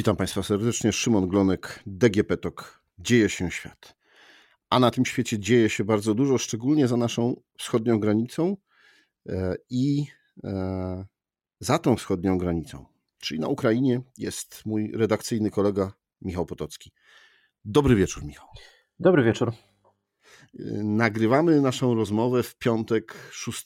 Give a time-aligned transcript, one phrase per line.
[0.00, 0.92] Witam Państwa serdecznie.
[0.92, 2.82] Szymon Glonek, DGP TOK.
[2.98, 3.96] Dzieje się świat.
[4.70, 8.56] A na tym świecie dzieje się bardzo dużo, szczególnie za naszą wschodnią granicą
[9.28, 10.06] e, i
[10.44, 11.04] e,
[11.60, 12.86] za tą wschodnią granicą.
[13.18, 15.92] Czyli na Ukrainie jest mój redakcyjny kolega
[16.22, 16.92] Michał Potocki.
[17.64, 18.48] Dobry wieczór, Michał.
[19.00, 19.52] Dobry wieczór.
[20.84, 23.64] Nagrywamy naszą rozmowę w piątek 6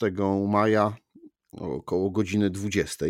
[0.48, 0.96] maja
[1.52, 3.06] około godziny 20.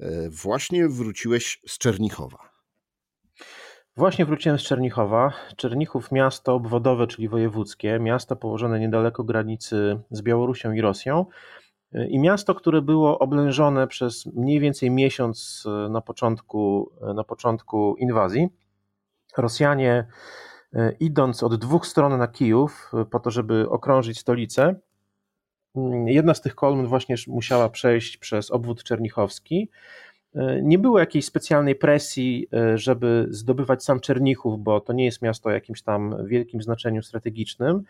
[0.00, 2.38] E, właśnie wróciłeś z Czernichowa.
[3.96, 5.32] Właśnie wróciłem z Czernichowa.
[5.56, 11.26] Czernichów miasto obwodowe, czyli wojewódzkie, miasto położone niedaleko granicy z Białorusią i Rosją.
[11.92, 17.96] E, I miasto, które było oblężone przez mniej więcej miesiąc e, na początku, na początku
[17.98, 18.48] inwazji.
[19.36, 20.06] Rosjanie,
[21.00, 24.74] idąc od dwóch stron na Kijów, po to, żeby okrążyć stolicę,
[26.06, 29.68] jedna z tych kolumn właśnie musiała przejść przez obwód czernichowski.
[30.34, 35.22] E, nie było jakiejś specjalnej presji, e, żeby zdobywać sam Czernichów, bo to nie jest
[35.22, 37.82] miasto o jakimś tam wielkim znaczeniu strategicznym.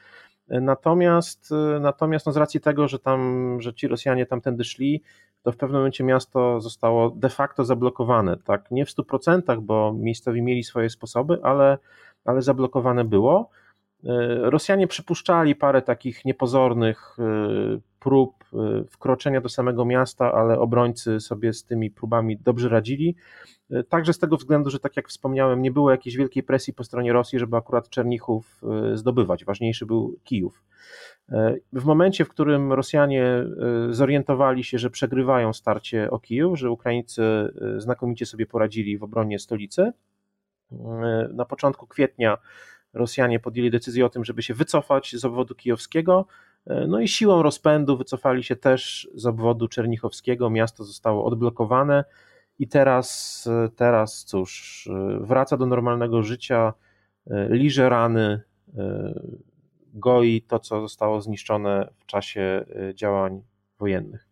[0.49, 5.03] E, natomiast, natomiast no z racji tego, że tam, że ci Rosjanie tamtędy szli,
[5.43, 8.37] to w pewnym momencie miasto zostało de facto zablokowane.
[8.37, 11.79] Tak, nie w 100%, bo miejscowi mieli swoje sposoby, ale,
[12.25, 13.51] ale zablokowane było.
[14.05, 17.23] E, Rosjanie przypuszczali parę takich niepozornych e,
[18.01, 23.17] prób e, wkroczenia do samego miasta, ale obrońcy sobie z tymi próbami dobrze radzili.
[23.89, 27.13] Także z tego względu, że tak jak wspomniałem, nie było jakiejś wielkiej presji po stronie
[27.13, 28.63] Rosji, żeby akurat Czernichów
[28.95, 29.45] zdobywać.
[29.45, 30.63] Ważniejszy był Kijów.
[31.73, 33.45] W momencie, w którym Rosjanie
[33.91, 37.23] zorientowali się, że przegrywają starcie o Kijów, że Ukraińcy
[37.77, 39.93] znakomicie sobie poradzili w obronie stolicy,
[41.33, 42.39] na początku kwietnia
[42.93, 46.27] Rosjanie podjęli decyzję o tym, żeby się wycofać z obwodu kijowskiego,
[46.67, 52.05] e, no i siłą rozpędu wycofali się też z obwodu czernichowskiego, miasto zostało odblokowane
[52.59, 56.73] i teraz, e, teraz cóż, e, wraca do normalnego życia,
[57.51, 58.41] liże rany,
[59.95, 62.65] goi to, co zostało zniszczone w czasie
[62.95, 63.43] działań
[63.79, 64.29] wojennych.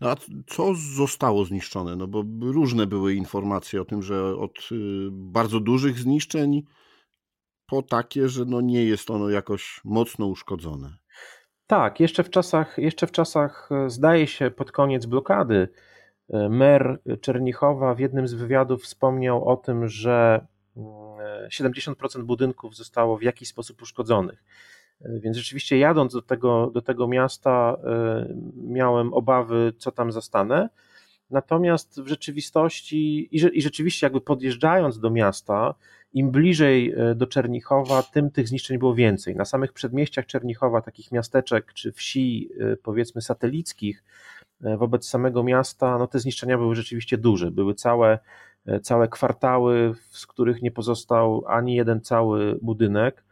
[0.00, 1.96] No a co zostało zniszczone?
[1.96, 4.68] No bo różne były informacje o tym, że od
[5.10, 6.62] bardzo dużych zniszczeń
[7.66, 10.88] po takie, że no nie jest ono jakoś mocno uszkodzone.
[11.66, 15.68] Tak, jeszcze w czasach, jeszcze w czasach e, zdaje się pod koniec blokady
[16.30, 20.46] e, mer Czernichowa w jednym z wywiadów wspomniał o tym, że
[21.48, 24.44] 70% mm, budynków zostało w jakiś sposób uszkodzonych.
[25.00, 27.76] E, więc rzeczywiście jadąc do tego, do tego miasta
[28.56, 30.68] miałem obawy, co tam zastanę.
[31.30, 35.74] Natomiast w rzeczywistości i, rzeczywiście jakby podjeżdżając do miasta,
[36.12, 39.36] im bliżej e, do Czernichowa, tym tych zniszczeń było więcej.
[39.36, 44.04] Na samych przedmieściach Czernichowa, takich miasteczek czy wsi, e, powiedzmy satelickich,
[44.64, 47.50] e, wobec samego miasta, no te zniszczenia były rzeczywiście duże.
[47.50, 48.18] Były całe,
[48.82, 53.24] całe kwartały, z których nie pozostał ani jeden cały budynek.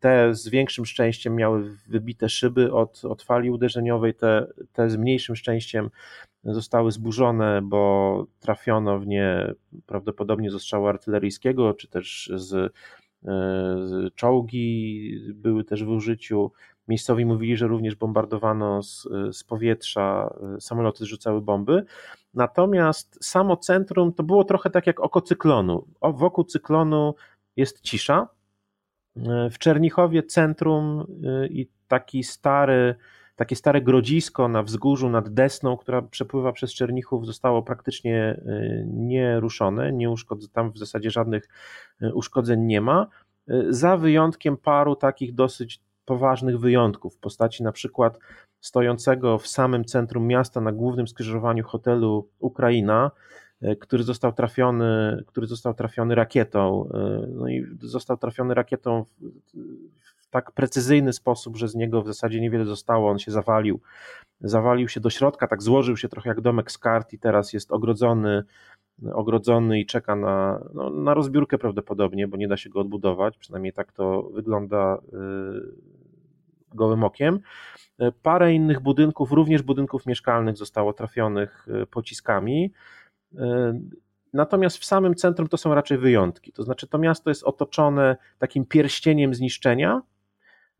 [0.00, 5.36] Te z większym szczęściem miały wybite szyby od, od fali uderzeniowej, te, te z mniejszym
[5.36, 5.90] szczęściem
[6.44, 9.54] zostały zburzone, bo trafiono w nie
[9.86, 12.70] prawdopodobnie z ostrzału artyleryjskiego, czy też z, e,
[13.86, 16.52] z czołgi były też w użyciu.
[16.88, 21.84] Miejscowi mówili, że również bombardowano z, z powietrza, e, samoloty zrzucały bomby.
[22.34, 25.86] Natomiast samo centrum to było trochę tak jak oko cyklonu.
[26.00, 27.14] O, wokół cyklonu
[27.56, 28.28] jest cisza.
[29.16, 31.06] E, w Czernichowie centrum
[31.50, 32.94] i taki stary,
[33.36, 39.92] takie stare grodzisko na wzgórzu nad Desną, która przepływa przez Czernichów, zostało praktycznie y, nieruszone,
[39.92, 40.14] nie
[40.52, 41.48] tam w zasadzie żadnych
[42.14, 43.06] uszkodzeń nie ma,
[43.68, 48.18] za wyjątkiem paru takich dosyć poważnych wyjątków w postaci na przykład
[48.60, 53.10] stojącego w samym centrum miasta na głównym skrzyżowaniu hotelu Ukraina,
[53.80, 56.88] który został trafiony, który został trafiony rakietą.
[57.28, 59.04] No i został trafiony rakietą
[60.30, 63.10] tak precyzyjny sposób, że z niego w zasadzie niewiele zostało.
[63.10, 63.80] On się zawalił,
[64.40, 67.72] zawalił się do środka, tak złożył się trochę jak domek z kart i teraz jest
[67.72, 68.44] ogrodzony,
[69.12, 73.72] ogrodzony i czeka na, no, na rozbiórkę prawdopodobnie, bo nie da się go odbudować, przynajmniej
[73.72, 75.72] tak to wygląda yy,
[76.74, 77.40] gołym okiem.
[78.22, 82.72] Parę innych budynków, również budynków mieszkalnych zostało trafionych pociskami.
[84.32, 86.52] Natomiast w samym centrum to są raczej wyjątki.
[86.52, 90.02] To znaczy, to miasto jest otoczone takim pierścieniem zniszczenia,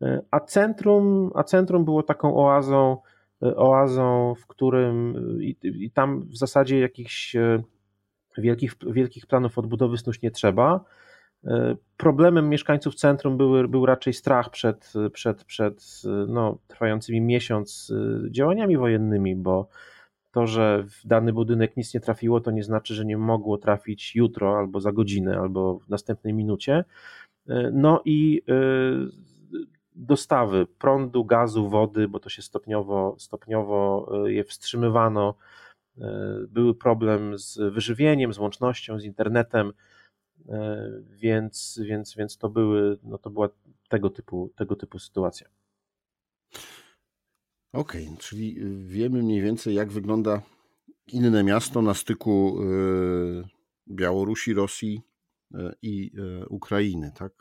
[0.03, 2.97] E, a centrum, a centrum było taką oazą,
[3.43, 7.63] e, oazą, w którym i, i tam w zasadzie jakichś e,
[8.39, 10.85] wielkich, wielkich planów odbudowy snuć nie trzeba.
[11.97, 17.93] Problemem mieszkańców centrum były, był raczej strach przed, przed, przed no, trwającymi miesiąc
[18.31, 19.69] działaniami wojennymi, bo
[20.33, 24.17] to, że w dany budynek nic nie trafiło, to nie znaczy, że nie mogło trafić
[24.17, 26.85] jutro, albo za godzinę, albo w następnej minucie.
[27.73, 28.43] No i
[29.95, 35.35] dostawy prądu, gazu, wody, bo to się stopniowo, stopniowo je wstrzymywano.
[36.49, 39.73] Były problem z wyżywieniem, z łącznością, z internetem,
[41.11, 43.49] więc, więc, więc to, były, no to była
[43.89, 45.49] tego typu, tego typu sytuacja.
[47.73, 48.57] Okej, okay, czyli
[48.87, 50.43] wiemy mniej więcej, jak wygląda
[51.13, 53.45] inne miasto na styku y,
[53.91, 55.03] Białorusi, Rosji
[55.55, 57.33] y, i y, Ukrainy, tak?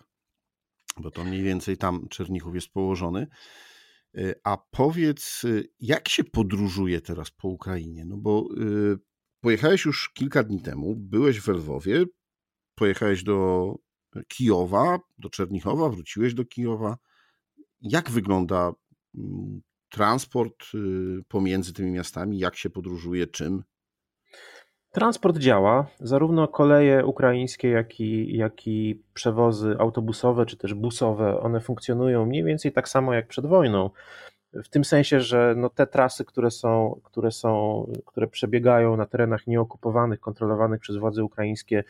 [0.98, 3.28] Bo to mniej więcej tam Czernichów jest położony.
[4.44, 5.44] A powiedz,
[5.80, 8.06] jak się podróżuje teraz po Ukrainie?
[8.06, 8.50] No bo
[9.42, 12.06] pojechałeś już kilka dni temu, byłeś w Lwowie,
[12.76, 13.76] pojechałeś do
[14.28, 16.98] Kijowa, do Czernichowa, wróciłeś do Kijowa.
[17.82, 18.74] Jak wygląda
[19.16, 22.40] mm, transport y, pomiędzy tymi miastami?
[22.40, 23.28] Jak się podróżuje?
[23.28, 23.64] Czym?
[24.92, 31.60] Transport działa, zarówno koleje ukraińskie, jak i, jak i przewozy autobusowe czy też busowe, one
[31.60, 33.90] funkcjonują mniej więcej tak samo jak przed wojną.
[34.54, 39.48] W tym sensie, że no te trasy, które są, które są, które przebiegają na terenach
[39.48, 41.84] nieokupowanych, kontrolowanych przez władze ukraińskie,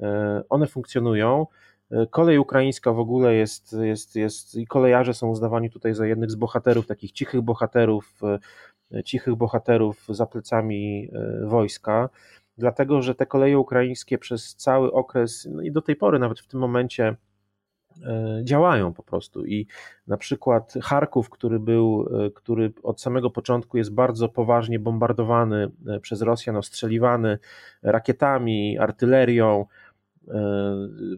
[0.00, 1.46] e, one funkcjonują.
[2.10, 6.34] Kolej ukraińska w ogóle jest, jest, jest i kolejarze są uznawani tutaj za jednych z
[6.34, 8.20] bohaterów, takich cichych bohaterów,
[8.94, 12.08] e, cichych bohaterów za plecami e, wojska,
[12.58, 16.46] dlatego że te koleje ukraińskie przez cały okres no i do tej pory, nawet w
[16.46, 17.16] tym momencie,
[18.06, 19.44] e, działają po prostu.
[19.44, 19.66] I
[20.06, 25.70] na przykład Charków, który był, który od samego początku jest bardzo poważnie bombardowany
[26.02, 27.38] przez Rosjan, ostrzeliwany
[27.82, 29.66] rakietami, artylerią,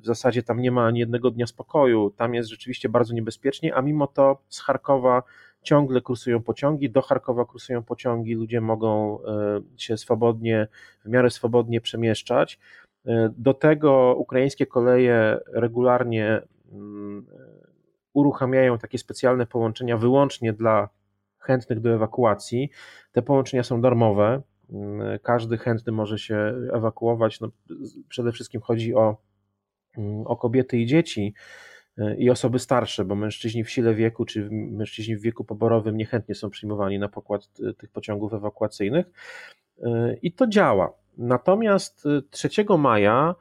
[0.01, 3.83] w zasadzie tam nie ma ani jednego dnia spokoju, tam jest rzeczywiście bardzo niebezpiecznie, a
[3.83, 5.23] mimo to z Charkowa
[5.63, 10.69] ciągle kursują pociągi, do Charkowa kursują pociągi, ludzie mogą e, się swobodnie,
[11.05, 12.59] w miarę swobodnie przemieszczać.
[13.07, 16.43] E, do tego ukraińskie koleje regularnie
[16.73, 17.27] mm,
[18.13, 20.89] uruchamiają takie specjalne połączenia wyłącznie dla
[21.39, 22.71] chętnych do ewakuacji.
[23.13, 24.43] Te połączenia są darmowe,
[25.23, 27.41] każdy chętny może się ewakuować.
[27.41, 27.49] No,
[28.09, 29.17] przede wszystkim chodzi o,
[29.99, 31.35] mm, o kobiety i dzieci
[31.99, 36.35] y, i osoby starsze, bo mężczyźni w sile wieku czy mężczyźni w wieku poborowym niechętnie
[36.35, 39.07] są przyjmowani na pokład y, tych pociągów ewakuacyjnych.
[39.79, 40.93] Y, I to działa.
[41.19, 43.35] Natomiast 3 maja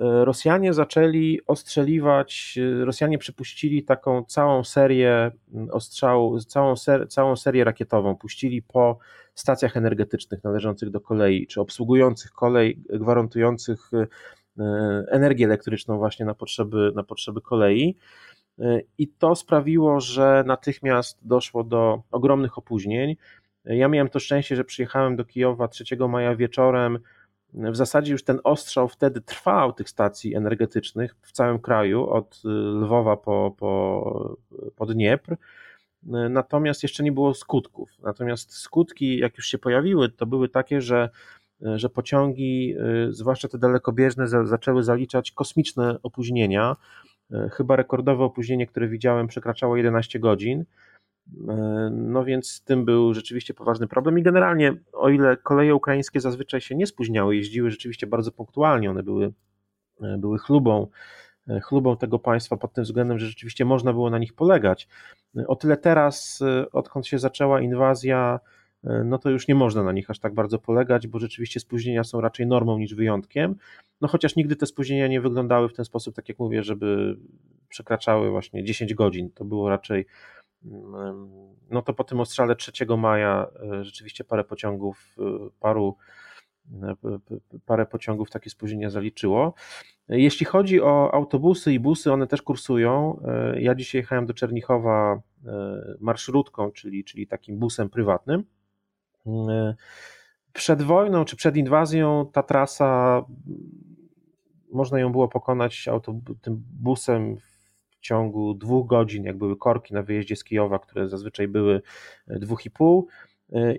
[0.00, 8.16] Rosjanie zaczęli ostrzeliwać, Rosjanie przypuścili taką całą serię mm, ostrzałów, całą, ser, całą serię rakietową,
[8.16, 8.98] puścili po
[9.34, 14.06] stacjach energetycznych należących do kolei, czy obsługujących kolej, gwarantujących e,
[15.10, 17.96] energię elektryczną właśnie na potrzeby, na potrzeby kolei.
[18.58, 23.16] E, I to sprawiło, że natychmiast doszło do ogromnych opóźnień.
[23.64, 26.98] Ja miałem to szczęście, że przyjechałem do Kijowa 3 maja wieczorem.
[27.54, 33.16] W zasadzie już ten ostrzał wtedy trwał tych stacji energetycznych w całym kraju, od Lwowa
[33.16, 34.36] po, po,
[34.76, 35.36] po Dniepr
[36.30, 37.90] natomiast jeszcze nie było skutków.
[38.02, 41.10] Natomiast skutki, jak już się pojawiły, to były takie, że,
[41.60, 42.74] że pociągi,
[43.08, 46.76] y, zwłaszcza te dalekobieżne, zaczęły zaliczać kosmiczne opóźnienia.
[47.32, 50.64] Y, chyba rekordowe opóźnienie, które widziałem, przekraczało 11 godzin.
[51.32, 56.20] Y, no więc z tym był rzeczywiście poważny problem i generalnie, o ile koleje ukraińskie
[56.20, 59.32] zazwyczaj się nie spóźniały, jeździły rzeczywiście bardzo punktualnie, one były,
[60.00, 60.88] były chlubą
[61.48, 64.88] E, chlubą tego państwa pod tym względem, że rzeczywiście można było na nich polegać.
[65.36, 68.40] E, o tyle teraz, e, odkąd się zaczęła inwazja,
[69.04, 72.20] no to już nie można na nich aż tak bardzo polegać, bo rzeczywiście spóźnienia są
[72.20, 73.54] raczej normą niż wyjątkiem.
[74.00, 77.16] No chociaż nigdy te spóźnienia nie wyglądały w ten sposób, tak jak mówię, żeby
[77.68, 79.30] przekraczały właśnie 10 godzin.
[79.30, 80.06] To było raczej,
[81.70, 83.46] no to po tym ostrzale 3 maja
[83.82, 85.16] rzeczywiście parę pociągów,
[85.60, 85.96] paru
[87.66, 89.54] parę pociągów takie spóźnienia zaliczyło.
[90.08, 93.20] Jeśli chodzi o autobusy i busy, one też kursują.
[93.24, 95.50] E, ja dzisiaj jechałem do Czernichowa e,
[96.00, 98.44] marszrutką, czyli, czyli takim busem prywatnym.
[99.26, 99.74] E,
[100.52, 103.22] przed wojną czy przed inwazją ta trasa
[104.72, 105.88] można ją było pokonać
[106.42, 107.36] tym busem
[108.08, 111.82] ciągu dwóch godzin, jak były korki na wyjeździe z Kijowa, które zazwyczaj były
[112.26, 113.08] dwóch i pół.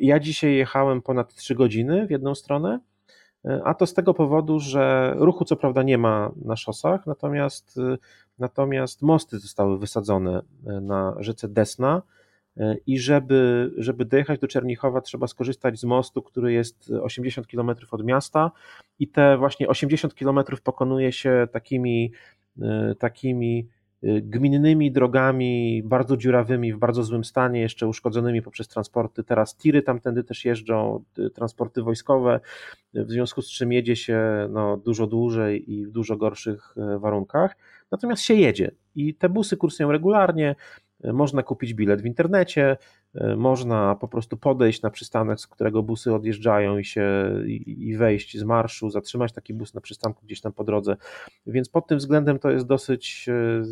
[0.02, 2.80] Ja dzisiaj jechałem ponad trzy godziny w jedną stronę.
[3.64, 7.80] A to z tego powodu, że ruchu co prawda nie ma na szosach, natomiast,
[8.40, 10.42] natomiast mosty zostały wysadzone
[10.82, 12.02] na rzece Desna.
[12.88, 18.04] I żeby, żeby dojechać do Czernichowa trzeba skorzystać z mostu, który jest 80 km od
[18.04, 18.52] miasta.
[19.00, 22.12] I te właśnie 80 km pokonuje się takimi,
[23.00, 23.68] takimi
[24.04, 29.24] gminnymi drogami, bardzo dziurawymi, w bardzo złym stanie, jeszcze uszkodzonymi poprzez transporty.
[29.24, 31.04] Teraz tiry tamtędy też jeżdżą,
[31.34, 32.40] transporty wojskowe,
[32.94, 37.58] w związku z czym jedzie się no, dużo dłużej i w dużo gorszych warunkach.
[37.92, 40.56] Natomiast się jedzie i te busy kursują regularnie,
[41.04, 42.78] można kupić bilet w internecie,
[43.16, 47.06] E, można po prostu podejść na przystanek, z którego busy odjeżdżają i się
[47.66, 50.98] i wejść z marszu, zatrzymać taki bus na przystanku gdzieś tam po drodze.
[51.48, 53.64] Więc pod tym względem to jest dosyć, e,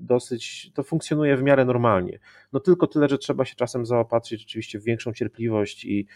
[0.00, 2.18] dosyć, to funkcjonuje w miarę normalnie.
[2.52, 6.06] No tylko tyle, że trzeba się czasem zaopatrzyć rzeczywiście w większą cierpliwość i,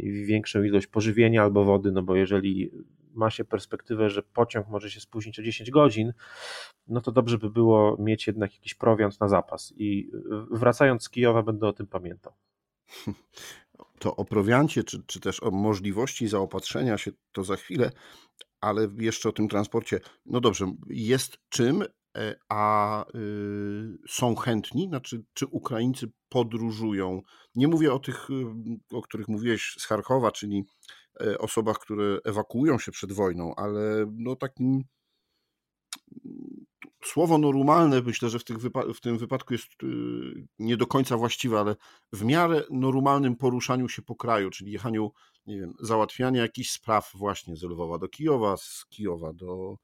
[0.00, 2.70] i większą ilość pożywienia albo wody, no bo jeżeli
[3.14, 6.12] ma się perspektywę, że pociąg może się spóźnić o 10 godzin,
[6.86, 9.72] no to dobrze by było mieć jednak jakiś prowiant na zapas.
[9.76, 10.10] I
[10.50, 12.32] wracając z Kijowa, będę o tym pamiętał.
[13.98, 17.90] To o prowiancie, czy, czy też o możliwości zaopatrzenia się, to za chwilę,
[18.60, 20.00] ale jeszcze o tym transporcie.
[20.26, 21.82] No dobrze, jest czym,
[22.16, 24.88] e, a y, są chętni?
[24.88, 27.22] Znaczy, czy Ukraińcy podróżują?
[27.54, 30.97] Nie mówię o tych, y, o których mówiłeś z Charkowa, czyli E,
[31.38, 34.84] osobach, które ewakuują się przed wojną, ale no takim
[37.04, 38.44] słowo normalne myślę, że w,
[38.94, 39.86] w tym wypadku jest y,
[40.58, 41.76] nie do końca właściwe, ale
[42.12, 45.12] w miarę normalnym poruszaniu się po kraju, czyli jechaniu,
[45.46, 49.76] nie wiem, załatwiania jakichś spraw właśnie z Lwowa do Kijowa, z Kijowa do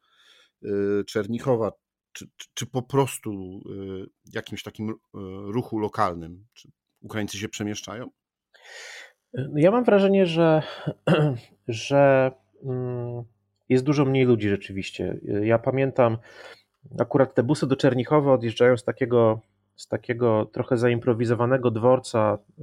[0.64, 1.72] y, Czernichowa,
[2.12, 4.94] czy, czy, czy po prostu y, jakimś takim
[5.46, 6.46] ruchu lokalnym.
[6.54, 6.68] Czy
[7.00, 8.10] Ukraińcy się przemieszczają?
[9.34, 10.62] No ja mam wrażenie, że,
[11.68, 12.32] że
[12.64, 13.24] mm,
[13.68, 15.16] jest dużo mniej ludzi rzeczywiście.
[15.42, 16.18] Ja pamiętam
[16.98, 19.40] akurat te busy do Czernichowa odjeżdżają z takiego,
[19.76, 22.62] z takiego trochę zaimprowizowanego dworca y,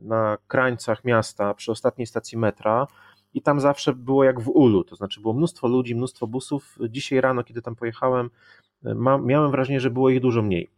[0.00, 2.86] na krańcach miasta przy ostatniej stacji metra
[3.34, 6.78] i tam zawsze było jak w ulu, to znaczy było mnóstwo ludzi, mnóstwo busów.
[6.88, 8.30] Dzisiaj rano, kiedy tam pojechałem,
[9.22, 10.70] miałem wrażenie, że było ich dużo mniej.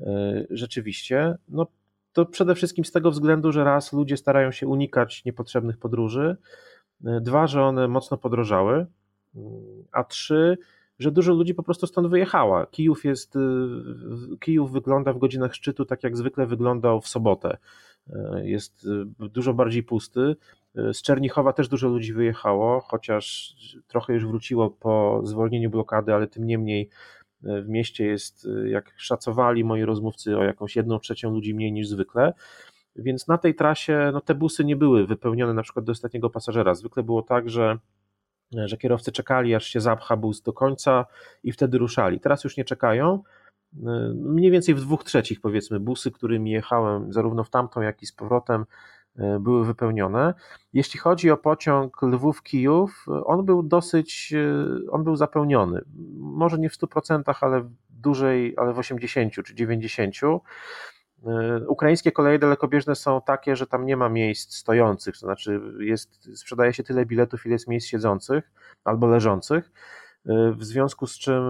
[0.00, 0.04] Y,
[0.50, 1.66] rzeczywiście, no
[2.12, 6.36] to przede wszystkim z tego względu, że raz ludzie starają się unikać niepotrzebnych podróży,
[7.04, 8.86] e, dwa, że one mocno podrożały,
[9.34, 9.62] mm,
[9.92, 10.58] a trzy,
[10.98, 12.66] że dużo ludzi po prostu stąd wyjechała.
[12.66, 13.40] Kijów jest, e,
[14.40, 17.56] Kijów wygląda w godzinach szczytu tak jak zwykle wyglądał w sobotę.
[18.12, 18.86] E, jest
[19.18, 20.36] dużo bardziej pusty.
[20.74, 23.54] Z Czernichowa też dużo ludzi wyjechało, chociaż
[23.88, 26.88] trochę już wróciło po zwolnieniu blokady, ale tym niemniej
[27.42, 32.32] w mieście jest, jak szacowali moi rozmówcy, o jakąś jedną trzecią ludzi mniej niż zwykle.
[32.96, 36.74] Więc na tej trasie no, te busy nie były wypełnione na przykład do ostatniego pasażera.
[36.74, 37.78] Zwykle było tak, że,
[38.52, 41.06] że kierowcy czekali, aż się zapcha bus do końca
[41.42, 42.20] i wtedy ruszali.
[42.20, 43.22] Teraz już nie czekają.
[44.14, 48.12] Mniej więcej w dwóch trzecich, powiedzmy, busy, którymi jechałem, zarówno w tamtą, jak i z
[48.12, 48.64] powrotem,
[49.40, 50.34] były wypełnione.
[50.72, 55.84] Jeśli chodzi o pociąg Lwów-Kijów, on był dosyć, e, on był zapełniony.
[56.16, 60.14] Może nie w 100%, ale w dużej, ale w 80 czy 90.
[61.26, 66.38] E, ukraińskie koleje dalekobieżne są takie, że tam nie ma miejsc stojących, to znaczy jest,
[66.38, 68.52] sprzedaje się tyle biletów, ile jest miejsc siedzących
[68.84, 69.72] albo leżących,
[70.56, 71.42] w związku z czym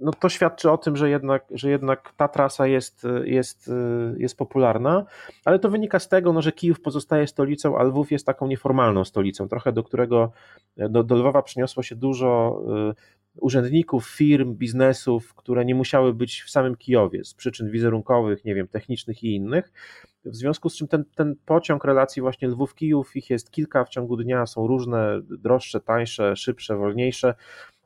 [0.00, 3.70] no to świadczy o tym, że jednak, że jednak ta trasa jest, jest,
[4.16, 5.04] jest popularna,
[5.44, 9.04] ale to wynika z tego, no, że Kijów pozostaje stolicą, a Lwów jest taką nieformalną
[9.04, 10.32] stolicą, trochę do którego
[10.76, 16.50] do, do Lwowa przyniosło się dużo y, urzędników, firm, biznesów, które nie musiały być w
[16.50, 19.72] samym Kijowie z przyczyn wizerunkowych, nie wiem, technicznych i innych.
[20.24, 24.16] W związku z czym ten, ten pociąg relacji właśnie Lwów-Kijów, ich jest kilka w ciągu
[24.16, 27.34] dnia, są różne, droższe, tańsze, szybsze, wolniejsze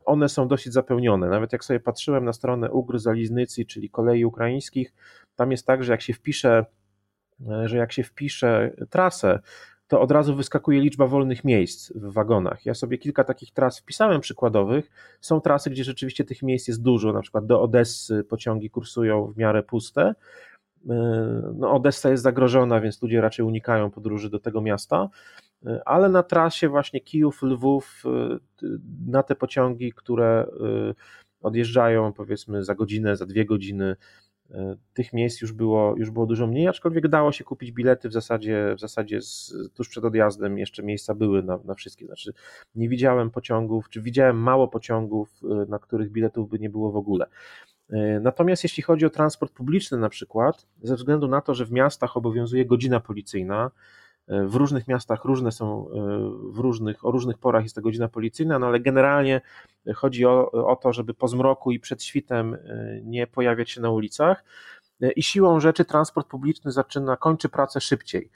[0.05, 1.29] one są dosyć zapełnione.
[1.29, 4.93] Nawet jak sobie patrzyłem na stronę Ugr Zaliznycji, czyli kolei ukraińskich,
[5.37, 6.65] tam jest tak, że jak się wpisze,
[7.49, 9.39] e, że jak się wpisze trasę,
[9.89, 12.67] to od razu wyskakuje liczba wolnych miejsc w wagonach.
[12.67, 14.91] Ja sobie kilka takich tras wpisałem przykładowych.
[15.21, 19.37] Są trasy, gdzie rzeczywiście tych miejsc jest dużo, na przykład do Odessy pociągi kursują w
[19.37, 20.15] miarę puste.
[20.91, 20.95] E,
[21.55, 25.09] no, Odessa jest zagrożona, więc ludzie raczej unikają podróży do tego miasta
[25.85, 28.03] ale na trasie właśnie Kijów, Lwów,
[28.63, 28.67] y,
[29.07, 30.47] na te pociągi, które
[30.91, 30.95] y,
[31.41, 33.97] odjeżdżają powiedzmy za godzinę, za dwie godziny,
[34.51, 34.55] y,
[34.95, 38.75] tych miejsc już było, już było dużo mniej, aczkolwiek dało się kupić bilety w zasadzie,
[38.77, 42.33] w zasadzie z, tuż przed odjazdem jeszcze miejsca były na, na wszystkie, znaczy
[42.75, 47.27] nie widziałem pociągów, czy widziałem mało pociągów, na których biletów by nie było w ogóle.
[48.21, 52.17] Natomiast jeśli chodzi o transport publiczny na przykład, ze względu na to, że w miastach
[52.17, 53.71] obowiązuje godzina policyjna,
[54.31, 55.93] w różnych miastach różne są, e,
[56.53, 59.41] w różnych, o różnych porach jest to godzina policyjna, no ale generalnie
[59.95, 63.91] chodzi o, o to, żeby po zmroku i przed świtem e, nie pojawiać się na
[63.91, 64.45] ulicach.
[65.03, 68.31] E, I siłą rzeczy transport publiczny zaczyna, kończy pracę szybciej.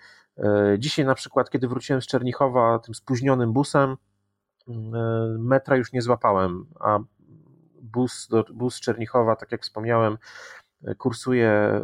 [0.79, 3.97] Dzisiaj na przykład, kiedy wróciłem z Czernichowa tym spóźnionym busem,
[5.39, 6.99] metra już nie złapałem, a
[7.83, 10.19] bus, do, bus Czernichowa, tak jak wspomniałem,
[10.99, 11.81] kursuje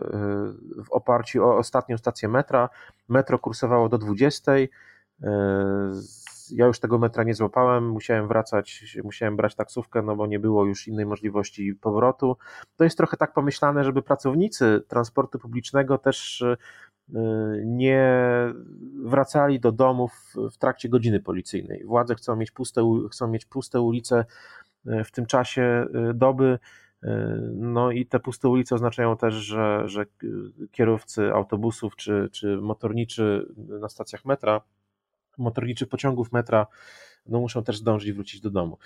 [0.85, 2.69] w oparciu o ostatnią stację metra.
[3.09, 4.53] Metro kursowało do 20.
[6.53, 10.65] Ja już tego metra nie złapałem, musiałem wracać, musiałem brać taksówkę, no bo nie było
[10.65, 12.37] już innej możliwości powrotu.
[12.77, 16.45] To jest trochę tak pomyślane, żeby pracownicy transportu publicznego też
[17.65, 18.25] nie
[19.05, 21.85] wracali do domów w trakcie godziny policyjnej.
[21.85, 24.25] Władze chcą mieć puste, chcą mieć puste ulice
[24.85, 26.59] w tym czasie doby.
[27.53, 30.07] No i te puste ulice oznaczają też, że, że
[30.73, 34.61] kierowcy autobusów czy, czy motorniczy na stacjach metra,
[35.39, 36.67] motorniczy pociągów metra,
[37.27, 38.79] no muszą też zdążyć wrócić do domu.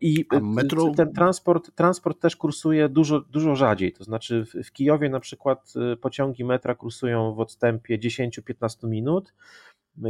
[0.00, 0.90] I metro...
[0.96, 3.92] ten transport, transport też kursuje dużo, dużo rzadziej.
[3.92, 9.34] To znaczy w, w Kijowie na przykład pociągi metra kursują w odstępie 10-15 minut,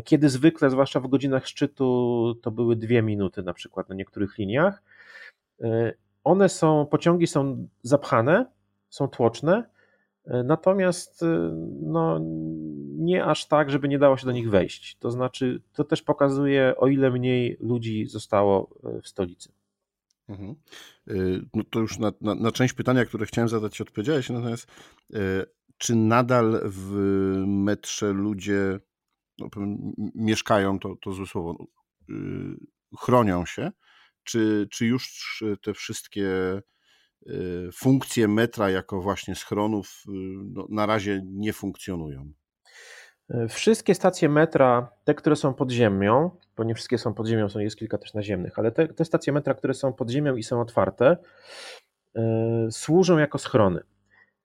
[0.05, 4.83] kiedy zwykle, zwłaszcza w godzinach szczytu, to były dwie minuty na przykład na niektórych liniach.
[6.25, 8.47] One są, pociągi są zapchane,
[8.91, 9.71] są tłoczne,
[10.45, 11.25] natomiast
[11.83, 12.21] no,
[12.99, 14.97] nie aż tak, żeby nie dało się do nich wejść.
[14.99, 18.71] To znaczy, to też pokazuje, o ile mniej ludzi zostało
[19.03, 19.53] w stolicy.
[20.29, 20.55] Mhm.
[21.55, 24.31] No to już na, na, na, część pytania, które chciałem zadać, odpowiedziałeś.
[24.31, 24.69] Natomiast
[25.79, 26.93] czy nadal w
[27.47, 28.81] metrze ludzie
[29.39, 29.49] no,
[30.15, 31.67] mieszkają, to, to złe słowo,
[32.99, 33.73] chronią się?
[34.25, 36.61] Czy, czy już te wszystkie
[37.27, 40.11] y, funkcje metra jako właśnie schronów y,
[40.53, 42.33] no, na razie nie funkcjonują?
[43.31, 47.49] E, wszystkie stacje metra, te, które są pod ziemią, bo nie wszystkie są pod ziemią,
[47.49, 50.43] są, jest kilka też naziemnych, ale te, te stacje metra, które są pod ziemią i
[50.43, 51.17] są otwarte,
[52.71, 53.81] służą jako schrony.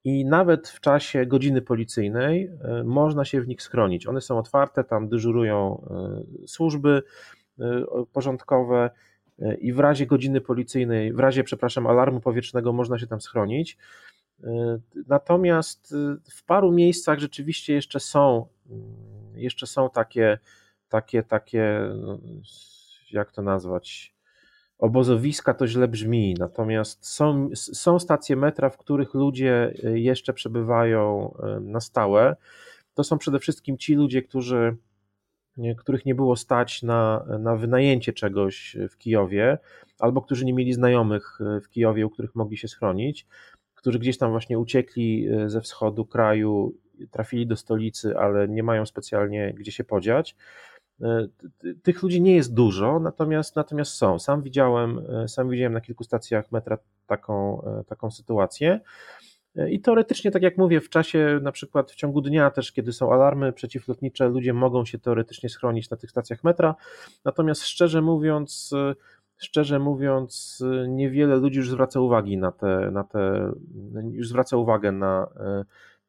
[0.03, 2.51] I nawet w czasie godziny policyjnej
[2.83, 4.07] można się w nich schronić.
[4.07, 5.85] One są otwarte, tam dyżurują
[6.47, 7.03] służby
[8.13, 8.89] porządkowe,
[9.59, 13.77] i w razie godziny policyjnej, w razie, przepraszam, alarmu powietrznego można się tam schronić.
[15.07, 15.95] Natomiast
[16.31, 18.47] w paru miejscach rzeczywiście jeszcze są,
[19.35, 20.39] jeszcze są takie,
[20.89, 22.19] takie, takie, no,
[23.11, 24.13] jak to nazwać,
[24.77, 31.79] obozowiska to źle brzmi, natomiast są, są stacje metra, w których ludzie jeszcze przebywają na
[31.79, 32.35] stałe.
[32.93, 34.75] To są przede wszystkim ci ludzie, którzy
[35.77, 39.57] których nie było stać na, na wynajęcie czegoś w Kijowie,
[39.99, 43.27] albo którzy nie mieli znajomych w Kijowie, u których mogli się schronić,
[43.83, 46.73] którzy gdzieś tam właśnie uciekli e, ze wschodu kraju,
[47.11, 50.35] trafili do stolicy, ale nie mają specjalnie gdzie się podziać.
[51.01, 51.27] E,
[51.83, 54.19] tych ludzi nie jest dużo, natomiast, natomiast są.
[54.19, 58.79] Sam widziałem, e, sam widziałem na kilku stacjach metra taką, taką sytuację.
[59.69, 63.13] I teoretycznie, tak jak mówię, w czasie na przykład w ciągu dnia też, kiedy są
[63.13, 66.75] alarmy przeciwlotnicze, ludzie mogą się teoretycznie schronić na tych stacjach metra.
[67.25, 68.71] Natomiast szczerze mówiąc,
[69.37, 73.51] szczerze mówiąc, niewiele ludzi już zwraca uwagi na te, na te
[74.11, 75.27] już zwraca uwagę na,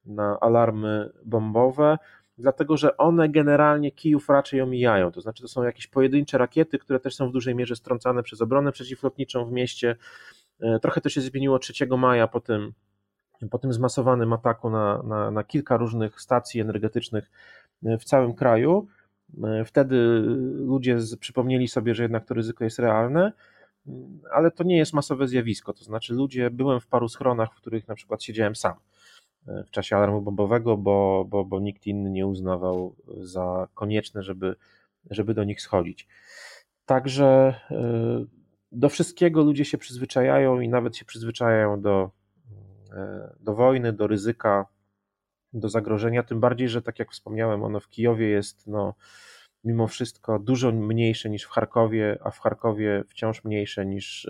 [0.06, 1.98] na alarmy bombowe,
[2.38, 5.12] dlatego że one generalnie Kijów raczej omijają.
[5.12, 8.40] To znaczy, to są jakieś pojedyncze rakiety, które też są w dużej mierze strącane przez
[8.40, 9.96] obronę przeciwlotniczą w mieście.
[10.82, 12.72] Trochę to się zmieniło 3 maja po tym
[13.50, 17.30] po tym zmasowanym ataku na, na, na kilka różnych stacji energetycznych
[17.84, 18.86] e, w całym kraju.
[19.44, 19.96] E, wtedy
[20.54, 23.32] ludzie przypomnieli sobie, że jednak to ryzyko jest realne,
[23.86, 25.72] mm, ale to nie jest masowe zjawisko.
[25.72, 28.74] To znaczy, ludzie, byłem w paru schronach, w których na przykład siedziałem sam
[29.48, 34.56] e, w czasie alarmu bombowego, bo, bo, bo nikt inny nie uznawał za konieczne, żeby,
[35.10, 36.08] żeby do nich schodzić.
[36.86, 37.54] Także
[38.72, 42.10] do wszystkiego ludzie się przyzwyczajają i nawet się przyzwyczajają do
[43.40, 44.66] do wojny, do ryzyka,
[45.52, 46.22] do zagrożenia.
[46.22, 48.94] Tym bardziej, że tak jak wspomniałem, ono w Kijowie jest no,
[49.64, 54.28] mimo wszystko dużo mniejsze niż w Charkowie, a w Charkowie wciąż mniejsze niż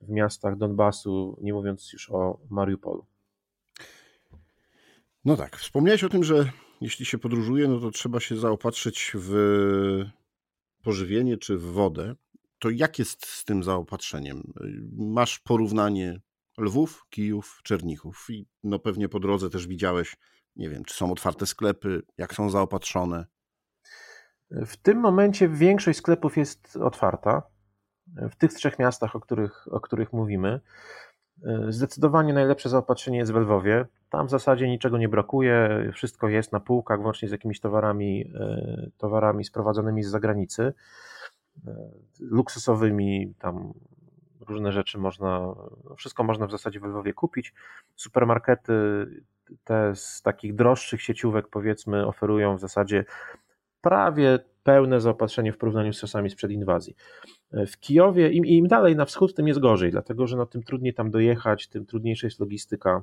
[0.00, 3.06] w miastach Donbasu, nie mówiąc już o Mariupolu.
[5.24, 9.34] No tak, wspomniałeś o tym, że jeśli się podróżuje, no to trzeba się zaopatrzyć w
[10.82, 12.14] pożywienie czy w wodę.
[12.58, 14.52] To jak jest z tym zaopatrzeniem?
[14.96, 16.20] Masz porównanie
[16.60, 18.26] Lwów, Kijów, Czernichów.
[18.30, 20.16] I no pewnie po drodze też widziałeś,
[20.56, 23.26] nie wiem, czy są otwarte sklepy, jak są zaopatrzone.
[24.50, 27.42] W tym momencie większość sklepów jest otwarta.
[28.30, 30.60] W tych trzech miastach, o których, o których mówimy.
[31.68, 33.86] Zdecydowanie najlepsze zaopatrzenie jest w Lwowie.
[34.10, 38.90] Tam w zasadzie niczego nie brakuje, wszystko jest na półkach, włącznie z jakimiś towarami, e,
[38.98, 40.72] towarami sprowadzonymi z zagranicy,
[41.66, 43.74] e, luksusowymi, tam
[44.50, 45.54] różne rzeczy można,
[45.96, 47.54] wszystko można w zasadzie w Lwowie kupić.
[47.96, 48.72] Supermarkety
[49.64, 53.04] te z takich droższych sieciówek powiedzmy oferują w zasadzie
[53.80, 56.96] prawie pełne zaopatrzenie w porównaniu z czasami sprzed inwazji.
[57.52, 60.94] W Kijowie, im, im dalej na wschód, tym jest gorzej, dlatego że no, tym trudniej
[60.94, 63.02] tam dojechać, tym trudniejsza jest logistyka.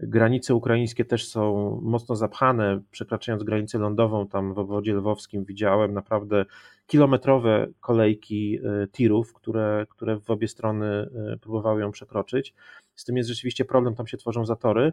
[0.00, 2.80] Mm, granice ukraińskie też są mocno zapchane.
[2.90, 6.44] Przekraczając granicę lądową, tam w obwodzie lwowskim widziałem naprawdę
[6.86, 12.54] kilometrowe kolejki e, tirów, które, które w obie strony e, próbowały ją przekroczyć.
[12.94, 14.92] Z tym jest rzeczywiście problem, tam się tworzą zatory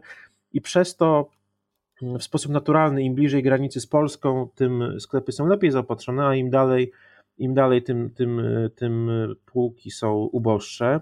[0.52, 1.30] i przez to
[2.00, 6.50] w sposób naturalny, im bliżej granicy z Polską, tym sklepy są lepiej zaopatrzone, a im
[6.50, 6.92] dalej,
[7.38, 8.42] im dalej tym, tym,
[8.74, 9.10] tym
[9.46, 11.00] półki są uboższe.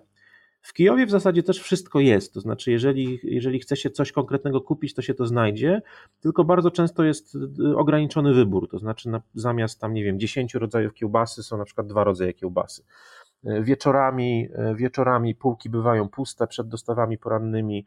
[0.64, 4.60] W Kijowie w zasadzie też wszystko jest, to znaczy, jeżeli, jeżeli chce się coś konkretnego
[4.60, 5.82] kupić, to się to znajdzie,
[6.20, 7.38] tylko bardzo często jest
[7.76, 11.86] ograniczony wybór, to znaczy na, zamiast tam, nie wiem, 10 rodzajów kiełbasy są na przykład
[11.86, 12.84] dwa rodzaje kiełbasy.
[13.44, 17.86] Wieczorami, wieczorami półki bywają puste przed dostawami porannymi,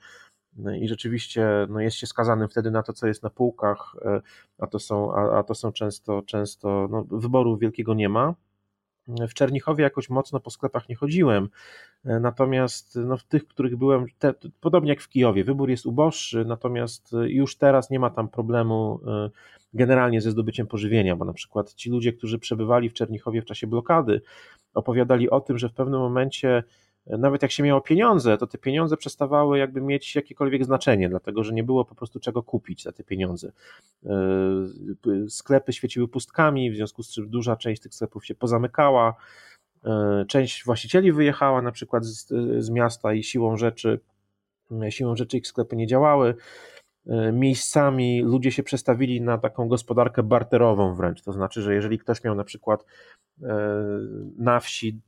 [0.58, 3.96] no i rzeczywiście no jest się skazanym wtedy na to, co jest na półkach,
[4.58, 8.36] a to są, a, a to są często, często no, wyboru wielkiego nie ma.
[9.08, 11.50] W Czernichowie jakoś mocno po sklepach nie chodziłem,
[12.06, 16.46] e, natomiast no, w tych, których byłem, te, podobnie jak w Kijowie, wybór jest uboższy,
[16.46, 19.30] natomiast już teraz nie ma tam problemu e,
[19.74, 23.68] generalnie ze zdobyciem pożywienia, bo na przykład ci ludzie, którzy przebywali w Czernichowie w czasie
[23.68, 24.22] blokady,
[24.74, 26.64] opowiadali o tym, że w pewnym momencie
[27.10, 31.54] nawet jak się miało pieniądze, to te pieniądze przestawały jakby mieć jakiekolwiek znaczenie, dlatego że
[31.54, 33.52] nie było po prostu czego kupić za te pieniądze.
[34.06, 34.10] E,
[35.30, 39.16] sklepy świeciły pustkami, w związku z czym duża część tych sklepów się pozamykała.
[39.86, 42.28] E, część właścicieli wyjechała na przykład z,
[42.64, 44.00] z miasta i siłą rzeczy,
[44.90, 46.36] siłą rzeczy ich sklepy nie działały.
[47.08, 51.22] E, miejscami ludzie się przestawili na taką gospodarkę barterową wręcz.
[51.22, 52.86] To znaczy, że jeżeli ktoś miał na przykład
[54.38, 55.00] na wsi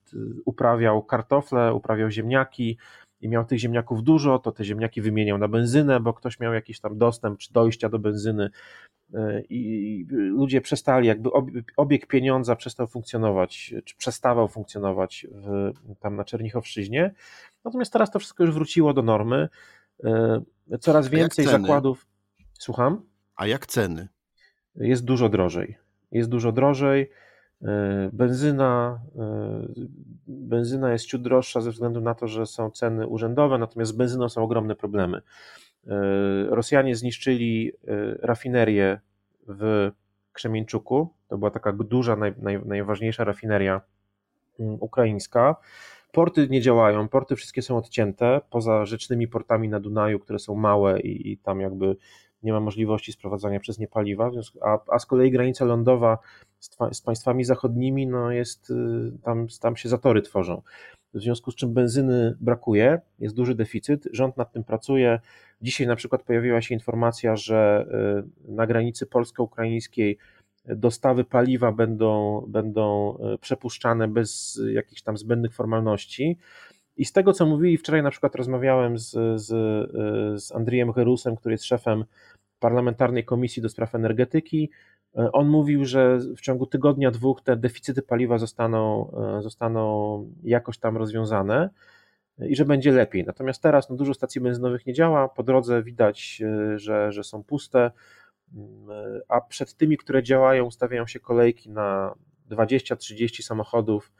[0.46, 2.78] uprawiał kartofle, uprawiał ziemniaki
[3.22, 6.80] i miał tych ziemniaków dużo, to te ziemniaki wymieniał na benzynę, bo ktoś miał jakiś
[6.80, 8.50] tam dostęp czy dojścia do benzyny
[9.14, 11.30] e, i ludzie przestali, jakby
[11.78, 17.14] obieg pieniądza przestał funkcjonować, czy przestawał funkcjonować w, tam na Czernichowszczyźnie.
[17.66, 19.50] Natomiast teraz to wszystko już wróciło do normy.
[20.80, 22.08] Coraz więcej zakładów.
[22.60, 23.02] Słucham?
[23.36, 24.08] A jak ceny?
[24.76, 25.78] Jest dużo drożej.
[26.12, 27.10] Jest dużo drożej.
[27.64, 29.68] E, benzyna, e,
[30.28, 34.30] benzyna jest ciut droższa ze względu na to, że są ceny urzędowe, natomiast z benzyną
[34.30, 35.22] są ogromne problemy.
[35.88, 35.92] E,
[36.50, 37.72] Rosjanie zniszczyli
[38.22, 39.00] rafinerię
[39.48, 39.92] w
[40.34, 41.14] Krzemieńczuku.
[41.28, 43.82] To była taka duża, naj, naj, najważniejsza rafineria
[44.60, 45.56] mm, ukraińska.
[46.12, 51.00] Porty nie działają, porty wszystkie są odcięte, poza rzecznymi portami na Dunaju, które są małe
[51.00, 51.96] i, i tam jakby
[52.44, 56.18] nie ma możliwości sprowadzania przez nie paliwa, a, a z kolei granica lądowa
[56.60, 58.74] z, z, państwami zachodnimi no jest, y,
[59.24, 60.62] tam, tam się zatory tworzą.
[61.14, 65.20] W związku z czym benzyny brakuje, jest duży deficyt, rząd nad tym pracuje.
[65.62, 67.86] Dzisiaj na przykład pojawiła się informacja, że
[68.48, 70.18] y, na granicy polsko-ukraińskiej
[70.66, 76.38] dostawy paliwa będą, będą e, przepuszczane bez jakichś tam zbędnych formalności.
[77.00, 81.36] I z tego, co mówili wczoraj, na przykład rozmawiałem z, z, e, z Andrzejem Herusem,
[81.36, 82.06] który jest szefem
[82.60, 84.70] parlamentarnej komisji do spraw energetyki.
[85.18, 90.98] E, on mówił, że w ciągu tygodnia, dwóch te deficyty paliwa zostaną, zostaną jakoś tam
[90.98, 91.70] rozwiązane
[92.40, 93.24] i że będzie lepiej.
[93.26, 96.42] Natomiast teraz no, dużo stacji benzynowych nie działa, po drodze widać,
[96.76, 97.92] że, że są puste
[99.28, 102.16] a przed tymi, które działają, ustawiają się kolejki na
[102.52, 104.12] 20-30 samochodów.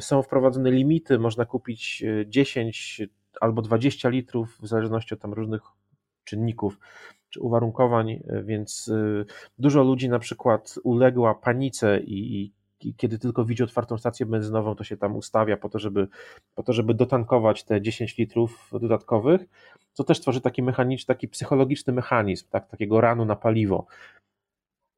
[0.00, 3.06] Są wprowadzone limity, można kupić 10 e,
[3.40, 5.62] albo 20 litrów, w zależności od tam różnych
[6.24, 6.78] czynników
[7.30, 9.24] czy uwarunkowań, e, więc e,
[9.58, 14.84] dużo ludzi na przykład uległa panice i, i kiedy tylko widzi otwartą stację benzynową, to
[14.84, 16.08] się tam ustawia po to, żeby,
[16.54, 19.46] po to, żeby dotankować te 10 litrów dodatkowych
[19.92, 23.86] co też tworzy taki mechaniczny, taki psychologiczny mechanizm, tak, takiego ranu na paliwo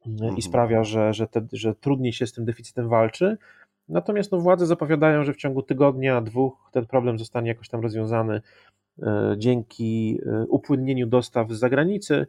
[0.07, 0.37] mhm.
[0.37, 3.39] i sprawia, że, że, te, że trudniej się z tym deficytem walczy.
[3.89, 8.41] Natomiast no, władze zapowiadają, że w ciągu tygodnia, dwóch ten problem zostanie jakoś tam rozwiązany
[9.03, 12.27] e, dzięki e, upłynnieniu dostaw z zagranicy.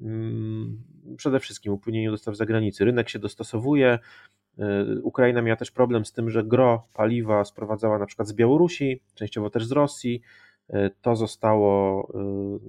[0.00, 0.82] Mm,
[1.16, 2.84] przede wszystkim upłynieniu dostaw z zagranicy.
[2.84, 3.98] Rynek się dostosowuje.
[4.58, 9.00] E, Ukraina miała też problem z tym, że gro paliwa sprowadzała na przykład z Białorusi,
[9.14, 10.22] częściowo też z Rosji.
[11.02, 12.08] To zostało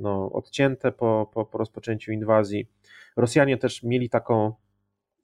[0.01, 2.67] no, odcięte po, po, po rozpoczęciu inwazji.
[3.15, 4.53] Rosjanie też mieli, taką,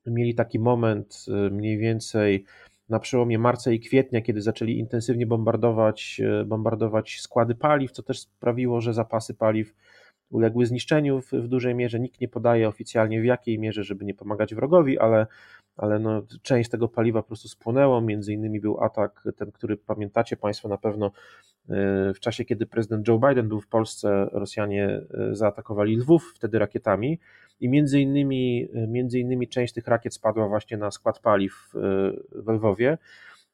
[0.06, 2.46] mieli taki moment mniej więcej
[2.90, 8.82] na przełomie marca i kwietnia, kiedy zaczęli intensywnie bombardować, bombardować składy paliw, co też sprawiło,
[8.82, 9.74] że zapasy paliw
[10.30, 12.00] uległy zniszczeniu w, w dużej mierze.
[12.00, 15.28] Nikt nie podaje oficjalnie w jakiej mierze, żeby nie pomagać wrogowi, ale,
[15.78, 18.02] ale no, część tego paliwa po prostu spłonęło.
[18.02, 21.12] Między innymi był atak, ten, który pamiętacie Państwo na pewno
[22.16, 27.20] w czasie, kiedy prezydent Joe Biden był w Polsce, Rosjanie zaatakowali Lwów wtedy rakietami
[27.60, 31.72] i między innymi, między innymi część tych rakiet spadła właśnie na skład paliw
[32.32, 32.98] w Lwowie.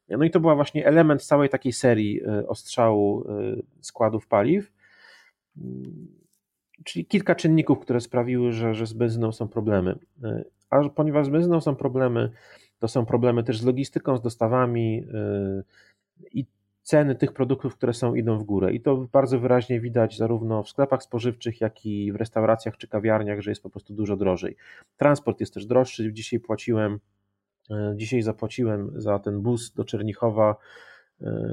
[0.08, 3.26] No i to była właśnie element całej takiej serii ostrzału
[3.80, 4.72] składów paliw.
[6.84, 9.98] Czyli kilka czynników, które sprawiły, że, że z benzyną są problemy.
[10.70, 12.30] A ponieważ z benzyną są problemy,
[12.78, 15.64] to są problemy też z logistyką, z dostawami yy,
[16.32, 16.46] i
[16.82, 18.72] ceny tych produktów, które są, idą w górę.
[18.72, 23.40] I to bardzo wyraźnie widać zarówno w sklepach spożywczych, jak i w restauracjach czy kawiarniach,
[23.40, 24.56] że jest po prostu dużo drożej.
[24.96, 26.12] Transport jest też droższy.
[26.12, 27.00] Dzisiaj płaciłem,
[27.70, 30.56] yy, dzisiaj zapłaciłem za ten bus do Czernichowa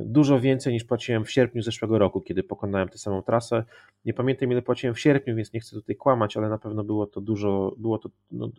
[0.05, 3.63] dużo więcej niż płaciłem w sierpniu zeszłego roku, kiedy pokonałem tę samą trasę.
[4.05, 7.07] Nie pamiętam ile płaciłem w sierpniu, więc nie chcę tutaj kłamać, ale na pewno było
[7.07, 8.49] to dużo, było to no,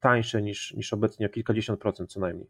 [0.00, 2.48] tańsze niż, niż obecnie o kilkadziesiąt procent co najmniej.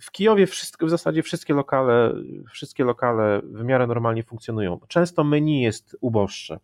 [0.00, 2.14] w Kijowie wszystko, w zasadzie wszystkie lokale,
[2.50, 4.80] wszystkie lokale w miarę normalnie funkcjonują.
[4.88, 6.58] Często menu jest uboższe.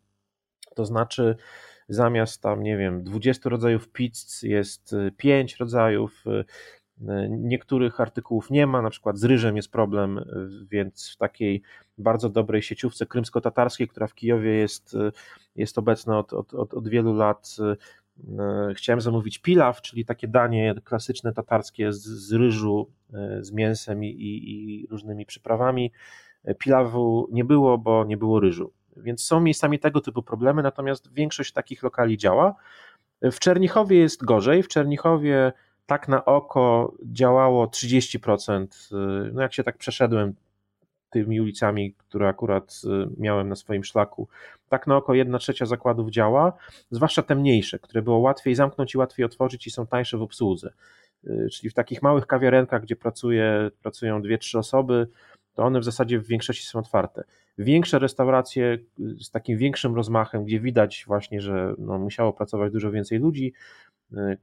[0.75, 1.37] To znaczy,
[1.89, 6.25] zamiast tam, nie wiem, 20 rodzajów pizz jest 5 rodzajów.
[7.29, 10.25] Niektórych artykułów nie ma, na przykład z ryżem jest problem,
[10.71, 11.63] więc w takiej
[11.99, 14.97] bardzo dobrej sieciówce krymsko-tatarskiej, która w Kijowie jest,
[15.57, 17.57] jest obecna od, od, od, wielu lat,
[18.75, 22.91] chciałem zamówić pilaw, czyli takie danie klasyczne tatarskie z, z ryżu,
[23.41, 25.93] z mięsem i, i, i różnymi przyprawami.
[26.59, 28.73] Pilawu nie było, bo nie było ryżu.
[28.97, 32.55] Więc są miejscami tego typu problemy, natomiast większość takich lokali działa.
[33.23, 34.63] W Czernichowie jest gorzej.
[34.63, 35.53] W Czernichowie
[35.87, 38.67] tak na oko działało 30%.
[39.33, 40.35] No jak się tak przeszedłem
[41.15, 44.29] tymi ulicami, które akurat y, miałem na swoim szlaku,
[44.69, 46.53] tak na oko jedna trzecia zakładów działa,
[46.91, 50.73] zwłaszcza te mniejsze, które było łatwiej zamknąć i łatwiej otworzyć i są tańsze w obsłudze.
[51.25, 55.09] Y, czyli w takich małych kawiarenkach, gdzie pracuje, pracują dwie, trzy osoby,
[55.55, 57.25] to one w zasadzie w większości są otwarte.
[57.59, 62.91] Większe restauracje y, z takim większym rozmachem, gdzie widać właśnie, że no, musiało pracować dużo
[62.91, 63.53] więcej ludzi,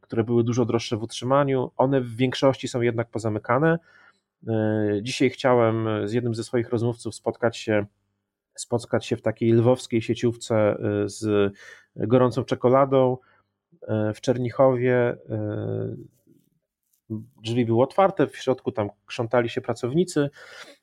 [0.02, 3.80] które były dużo droższe w utrzymaniu, one w większości są jednak pozamykane
[4.48, 7.86] E, dzisiaj chciałem z jednym ze swoich rozmówców spotkać się,
[8.56, 11.54] spotkać się w takiej lwowskiej sieciówce z
[11.96, 13.18] gorącą czekoladą
[14.14, 15.18] w Czernichowie.
[17.44, 20.30] Drzwi były otwarte, w środku tam krzątali się pracownicy,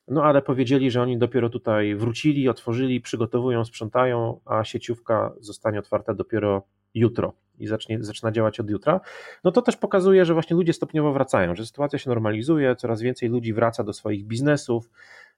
[0.07, 6.13] no ale powiedzieli, że oni dopiero tutaj wrócili, otworzyli, przygotowują, sprzątają, a sieciówka zostanie otwarta
[6.13, 6.63] dopiero
[6.93, 9.01] jutro i zacznie, zaczyna działać od jutra,
[9.43, 13.29] no to też pokazuje, że właśnie ludzie stopniowo wracają, że sytuacja się normalizuje, coraz więcej
[13.29, 14.89] ludzi wraca do swoich biznesów,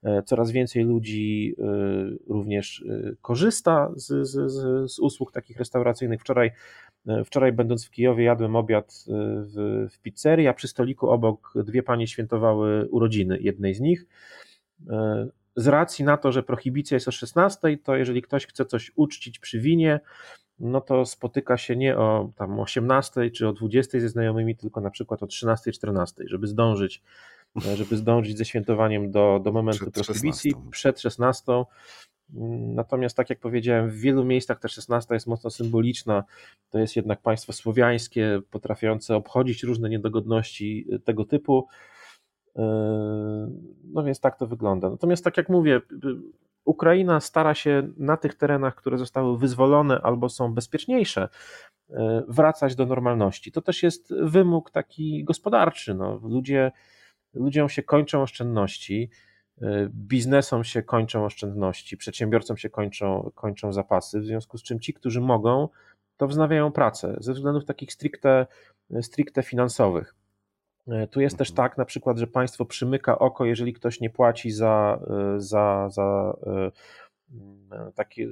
[0.04, 4.52] e, coraz więcej ludzi e, również e, korzysta z, z,
[4.92, 6.22] z usług takich restauracyjnych.
[6.22, 6.52] Wczoraj,
[7.26, 12.08] wczoraj będąc w Kijowie jadłem obiad w, w pizzerii, a przy stoliku obok dwie panie
[12.08, 14.06] świętowały urodziny jednej z nich
[15.56, 19.40] z racji na to, że prohibicja jest o 16, to jeżeli ktoś chce coś uczcić
[19.40, 20.00] przy winie,
[20.60, 24.90] no to spotyka się nie o tam 18 czy o 20 ze znajomymi, tylko na
[24.90, 27.02] przykład o 13, 14, żeby zdążyć,
[27.66, 30.72] e, żeby zdążyć ze świętowaniem do, do momentu przed prohibicji, 16.
[30.72, 31.52] przed 16.
[32.76, 36.24] Natomiast, tak jak powiedziałem, w wielu miejscach ta 16 jest mocno symboliczna.
[36.70, 41.68] To jest jednak państwo słowiańskie, potrafiące obchodzić różne niedogodności e, tego typu.
[42.56, 42.62] E,
[43.84, 44.90] no więc tak to wygląda.
[44.90, 45.82] Natomiast, tak jak mówię,
[46.66, 51.30] Ukraina stara się na tych terenach, które zostały wyzwolone albo są bezpieczniejsze,
[51.90, 53.52] e, wracać do normalności.
[53.52, 55.94] To też jest wymóg taki gospodarczy.
[55.94, 56.72] No, ludzie,
[57.34, 59.10] ludziom się kończą oszczędności,
[59.90, 65.22] biznesom się kończą oszczędności, przedsiębiorcom się kończą, kończą zapasy, w związku z czym ci, którzy
[65.22, 65.70] mogą,
[66.18, 68.48] to wznawiają pracę ze względów takich stricte,
[69.02, 70.16] stricte finansowych.
[71.12, 71.70] Tu jest też mhm.
[71.70, 75.00] tak na przykład, że państwo przymyka oko, jeżeli ktoś nie płaci za,
[75.38, 76.38] za, za
[77.96, 78.28] takie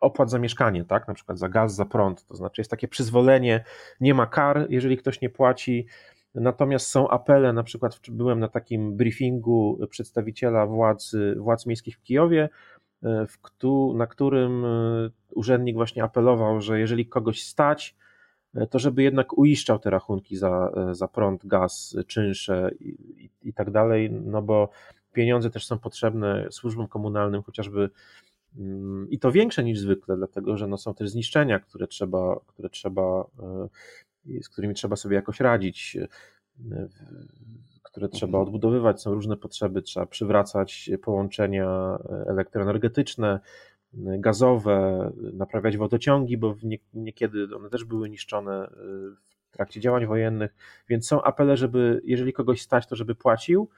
[0.00, 1.08] opłat za mieszkanie, tak?
[1.08, 2.26] Na przykład za gaz, za prąd.
[2.26, 3.64] To znaczy jest takie przyzwolenie,
[4.00, 5.86] nie ma kar, jeżeli ktoś nie płaci.
[6.34, 12.48] Natomiast są apele, na przykład byłem na takim briefingu przedstawiciela władz, władz miejskich w Kijowie,
[13.02, 13.38] e, w,
[13.94, 17.96] na którym e, urzędnik właśnie apelował, że jeżeli kogoś stać,
[18.54, 23.52] e, to żeby jednak uiszczał te rachunki za, za prąd, gaz, czynsze i, i, i
[23.52, 24.68] tak dalej, no bo
[25.12, 27.90] pieniądze też są potrzebne służbom komunalnym, chociażby
[28.58, 32.70] mm, i to większe niż zwykle, dlatego że no są też zniszczenia, które trzeba, które
[32.70, 33.24] trzeba
[34.42, 36.88] z którymi trzeba sobie jakoś radzić, e,
[37.82, 38.42] które trzeba mhm.
[38.42, 43.40] odbudowywać, są różne potrzeby, trzeba przywracać połączenia elektroenergetyczne,
[43.94, 46.56] gazowe, naprawiać wodociągi, bo
[46.94, 48.70] niekiedy one też były niszczone e,
[49.50, 50.54] w trakcie działań wojennych,
[50.88, 53.68] więc są apele, żeby jeżeli kogoś stać, to żeby płacił,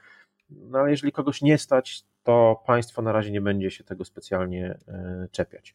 [0.49, 4.79] no ale jeżeli kogoś nie stać, to państwo na razie nie będzie się tego specjalnie
[4.87, 5.73] e, czepiać.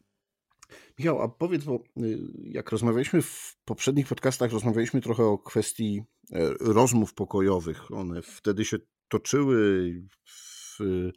[0.99, 6.53] Michał, a powiedz, bo y, jak rozmawialiśmy w poprzednich podcastach, rozmawialiśmy trochę o kwestii e,
[6.59, 7.91] rozmów pokojowych.
[7.91, 9.93] One wtedy się toczyły
[10.25, 11.13] w, y,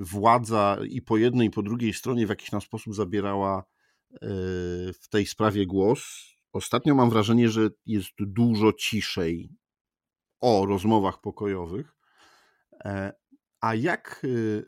[0.00, 3.64] władza i po jednej, i po drugiej stronie w jakiś tam sposób zabierała
[4.12, 4.16] e,
[4.92, 6.32] w tej sprawie głos.
[6.52, 9.50] Ostatnio mam wrażenie, że jest dużo ciszej
[10.40, 11.96] o rozmowach pokojowych.
[12.84, 13.12] E,
[13.60, 14.64] a jak y,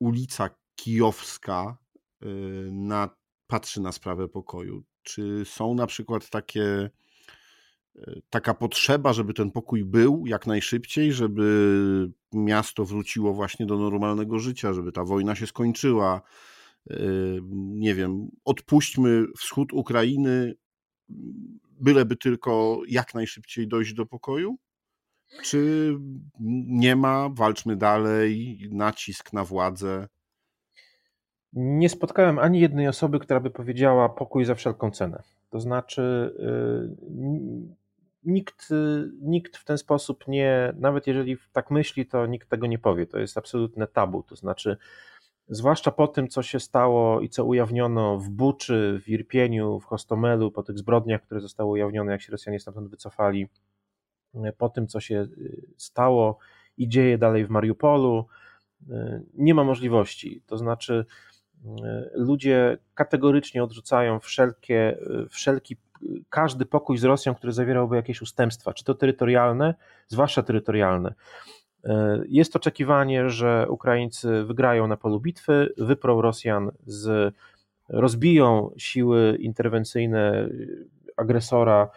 [0.00, 1.78] ulica Kijowska
[2.70, 3.08] na
[3.46, 4.84] patrzy na sprawę pokoju?
[5.02, 6.90] Czy są na przykład takie,
[7.96, 14.38] e, taka potrzeba, żeby ten pokój był jak najszybciej, żeby miasto wróciło właśnie do normalnego
[14.38, 16.22] życia, żeby ta wojna się skończyła?
[16.90, 16.96] E,
[17.52, 20.54] nie wiem, odpuśćmy wschód Ukrainy,
[21.80, 24.56] byleby tylko jak najszybciej dojść do pokoju?
[25.42, 25.92] Czy
[26.66, 30.08] nie ma, walczmy dalej, nacisk na władzę?
[31.52, 35.22] Nie spotkałem ani jednej osoby, która by powiedziała pokój za wszelką cenę.
[35.50, 37.30] To znaczy, y,
[38.24, 38.68] nikt,
[39.20, 43.06] nikt w ten sposób nie, nawet jeżeli tak myśli, to nikt tego nie powie.
[43.06, 44.22] To jest absolutne tabu.
[44.22, 44.76] To znaczy,
[45.48, 50.50] zwłaszcza po tym, co się stało i co ujawniono w Buczy, w Irpieniu, w Hostomelu,
[50.50, 53.48] po tych zbrodniach, które zostały ujawnione, jak się Rosjanie stamtąd wycofali,
[54.58, 56.38] po tym, co się y, stało
[56.76, 58.26] i dzieje dalej w Mariupolu,
[58.90, 60.42] y, nie ma możliwości.
[60.46, 61.06] To znaczy,
[62.14, 64.96] ludzie kategorycznie odrzucają wszelkie,
[65.30, 65.76] wszelki,
[66.30, 69.74] każdy pokój z Rosją, który zawierałby jakieś ustępstwa, czy to terytorialne,
[70.08, 71.14] zwłaszcza terytorialne.
[72.28, 77.34] Jest oczekiwanie, że Ukraińcy wygrają na polu bitwy, wyprą Rosjan z,
[77.88, 80.48] rozbiją siły interwencyjne
[81.16, 81.90] agresora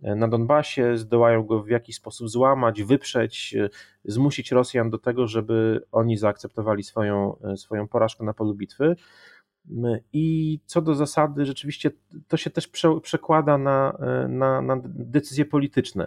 [0.00, 3.56] na Donbasie, zdołają go w jakiś sposób złamać, wyprzeć,
[4.04, 8.96] zmusić Rosjan do tego, żeby oni zaakceptowali swoją, swoją porażkę na polu bitwy.
[10.12, 11.90] I co do zasady, rzeczywiście
[12.28, 16.06] to się też prze, przekłada na, na, na decyzje polityczne.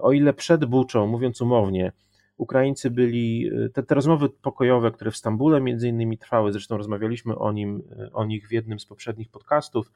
[0.00, 1.92] O ile przed Buczą, mówiąc umownie,
[2.36, 7.52] Ukraińcy byli, te, te rozmowy pokojowe, które w Stambule między innymi trwały, zresztą rozmawialiśmy o,
[7.52, 9.92] nim, o nich w jednym z poprzednich podcastów,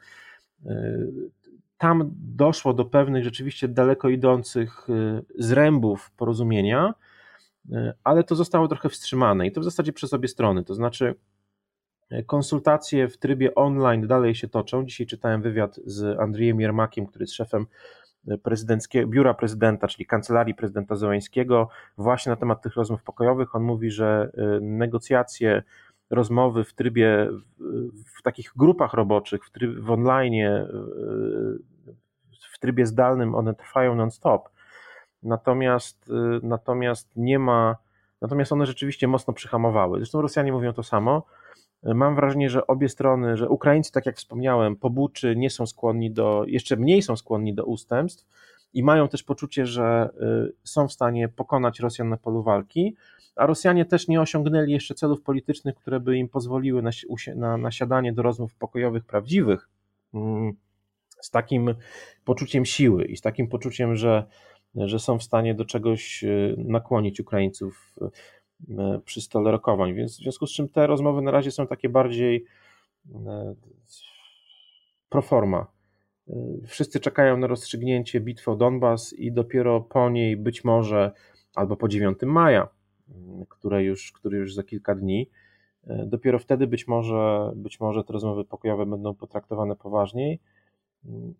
[1.82, 6.94] tam doszło do pewnych rzeczywiście daleko idących y, zrębów porozumienia,
[7.72, 10.64] y, ale to zostało trochę wstrzymane i to w zasadzie przez obie strony.
[10.64, 11.14] To znaczy,
[12.12, 14.86] y, konsultacje w trybie online dalej się toczą.
[14.86, 17.66] Dzisiaj czytałem wywiad z Andrzejem Jermakiem, który jest szefem
[19.06, 21.68] biura prezydenta, czyli kancelarii prezydenta Zełańskiego,
[21.98, 23.54] właśnie na temat tych rozmów pokojowych.
[23.54, 25.62] On mówi, że negocjacje
[26.10, 27.28] rozmowy w trybie,
[28.18, 30.34] w, takich grupach roboczych, w, tryb, w online,
[32.62, 34.48] trybie zdalnym, one trwają non-stop.
[35.22, 36.10] Natomiast,
[36.42, 37.76] natomiast nie ma,
[38.20, 39.98] natomiast one rzeczywiście mocno przyhamowały.
[39.98, 41.22] Zresztą Rosjanie mówią to samo.
[41.82, 46.44] Mam wrażenie, że obie strony, że Ukraińcy, tak jak wspomniałem, pobuczy nie są skłonni do,
[46.46, 48.26] jeszcze mniej są skłonni do ustępstw
[48.74, 50.10] i mają też poczucie, że
[50.48, 52.96] y, są w stanie pokonać Rosjan na polu walki,
[53.36, 56.90] a Rosjanie też nie osiągnęli jeszcze celów politycznych, które by im pozwoliły na,
[57.36, 59.68] na, na siadanie do rozmów pokojowych prawdziwych
[60.14, 60.52] mm,
[61.22, 61.74] z takim
[62.24, 64.26] poczuciem siły i z takim poczuciem, że,
[64.74, 68.74] że są w stanie do czegoś y, nakłonić Ukraińców y,
[69.04, 69.94] przy stole rokowań.
[69.94, 72.44] Więc w związku z czym te rozmowy na razie są takie bardziej
[75.08, 75.66] pro forma.
[76.66, 81.12] Wszyscy czekają na rozstrzygnięcie bitwy o Donbas i dopiero po niej być może
[81.54, 82.68] albo po 9 maja
[83.48, 85.30] które już, które już za kilka dni.
[85.86, 90.40] E, dopiero wtedy być może, być może te rozmowy pokojowe będą potraktowane poważniej.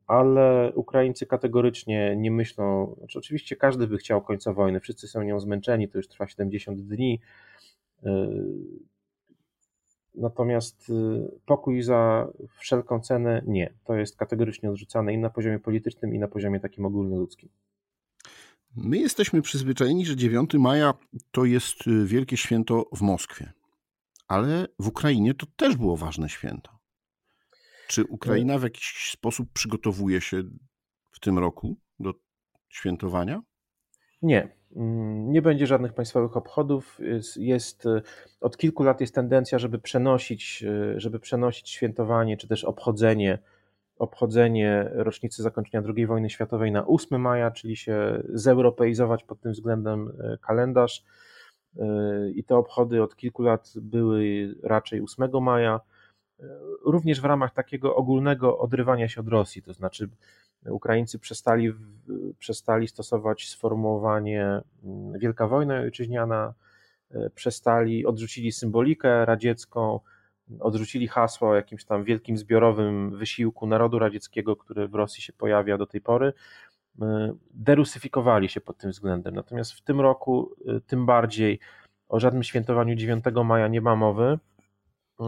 [0.06, 5.40] Ale Ukraińcy kategorycznie nie myślą, znaczy oczywiście każdy by chciał końca wojny, wszyscy są nią
[5.40, 7.20] zmęczeni, to już trwa 70 dni,
[10.14, 13.74] Natomiast y, pokój za wszelką cenę nie.
[13.84, 17.48] To jest kategorycznie odrzucane i na poziomie politycznym, i na poziomie takim ogólnoludzkim.
[18.76, 20.94] My jesteśmy przyzwyczajeni, że 9 maja
[21.30, 23.52] to jest y, wielkie święto w Moskwie,
[24.28, 26.71] ale w Ukrainie to też było ważne święto.
[27.92, 30.42] Czy Ukraina w jakiś sposób przygotowuje się
[31.10, 32.14] w tym roku do
[32.68, 33.42] świętowania?
[34.22, 36.98] Nie, mm, nie będzie żadnych państwowych obchodów.
[37.00, 38.02] Jest, jest, y,
[38.40, 40.64] od kilku lat jest tendencja, żeby przenosić,
[40.96, 43.38] y, żeby przenosić świętowanie czy też obchodzenie,
[43.98, 50.08] obchodzenie rocznicy zakończenia II wojny światowej na 8 maja, czyli się zeuropeizować pod tym względem
[50.08, 51.04] y, kalendarz.
[52.34, 55.80] I te obchody od kilku lat były raczej 8 maja,
[56.84, 60.08] również w ramach takiego ogólnego odrywania się od Rosji, to znaczy
[60.70, 61.72] Ukraińcy przestali,
[62.38, 66.54] przestali stosować sformułowanie mm, Wielka Wojna Ojczyźniana,
[67.10, 70.00] e, przestali, odrzucili symbolikę radziecką,
[70.60, 75.78] odrzucili hasło o jakimś tam wielkim zbiorowym wysiłku narodu radzieckiego, który w Rosji się pojawia
[75.78, 76.32] do tej pory,
[77.02, 79.34] e, derusyfikowali się pod tym względem.
[79.34, 81.58] Natomiast w tym roku e, tym bardziej
[82.08, 84.38] o żadnym świętowaniu 9 maja nie ma mowy.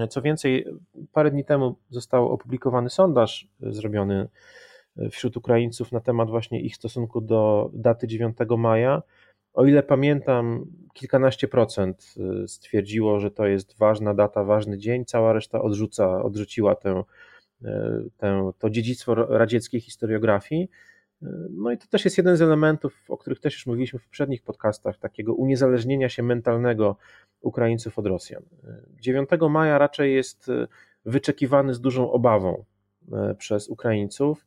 [0.08, 0.66] Co więcej,
[1.12, 4.28] parę dni temu został opublikowany sondaż zrobiony
[5.10, 9.02] wśród Ukraińców na temat właśnie ich stosunku do daty 9 maja.
[9.54, 12.14] O ile pamiętam, kilkanaście procent
[12.44, 17.02] y, stwierdziło, że to jest ważna data, ważny dzień, cała reszta odrzuca, odrzuciła tę,
[18.16, 20.68] tę, to dziedzictwo radzieckiej historiografii.
[21.50, 24.42] No i to też jest jeden z elementów, o których też już mówiliśmy w poprzednich
[24.42, 26.96] podcastach, takiego uniezależnienia się mentalnego
[27.40, 28.42] Ukraińców od Rosjan.
[29.00, 30.50] 9 maja raczej jest
[31.04, 32.64] wyczekiwany z dużą obawą
[33.38, 34.46] przez Ukraińców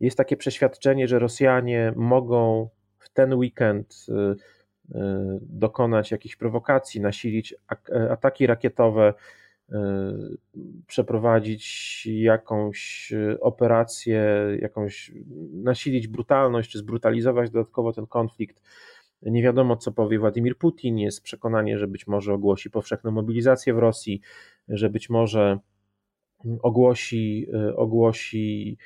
[0.00, 2.68] jest takie przeświadczenie, że Rosjanie mogą
[2.98, 4.94] w ten weekend y,
[5.40, 7.54] dokonać jakichś prowokacji, nasilić
[8.10, 9.14] ataki rakietowe,
[10.86, 14.22] przeprowadzić jakąś operację,
[14.60, 15.12] jakąś
[15.52, 18.62] nasilić brutalność, czy zbrutalizować dodatkowo ten konflikt.
[19.22, 20.98] Nie wiadomo, co powie Władimir Putin.
[20.98, 24.20] Jest przekonanie, że być może ogłosi powszechną mobilizację w Rosji,
[24.68, 25.58] że być może
[26.62, 27.46] ogłosi,
[27.76, 28.78] ogłosi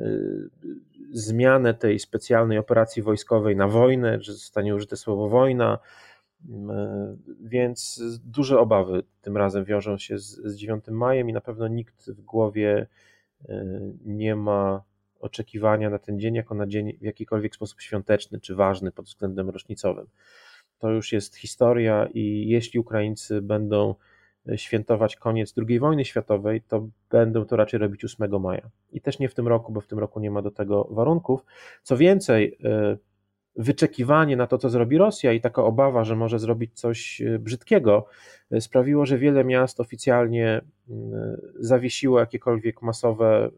[0.00, 0.50] Y,
[1.12, 6.07] zmianę tej specjalnej operacji wojskowej na wojnę, że zostanie użyte słowo wojna, y,
[7.40, 12.10] więc duże obawy tym razem wiążą się z, z 9 majem i na pewno nikt
[12.10, 12.86] w głowie
[13.48, 13.54] y,
[14.04, 14.82] nie ma
[15.20, 19.50] oczekiwania na ten dzień jako na dzień w jakikolwiek sposób świąteczny czy ważny pod względem
[19.50, 20.06] rocznicowym.
[20.78, 23.94] To już jest historia i jeśli Ukraińcy będą
[24.56, 28.70] świętować koniec II wojny światowej, to będą to raczej robić 8 maja.
[28.92, 31.44] I też nie w tym roku, bo w tym roku nie ma do tego warunków.
[31.82, 32.96] Co więcej, e,
[33.58, 38.06] wyczekiwanie na to, co zrobi Rosja i taka obawa, że może zrobić coś e, brzydkiego,
[38.50, 40.60] e, sprawiło, że wiele miast oficjalnie
[41.58, 43.50] zawiesiło jakiekolwiek masowe.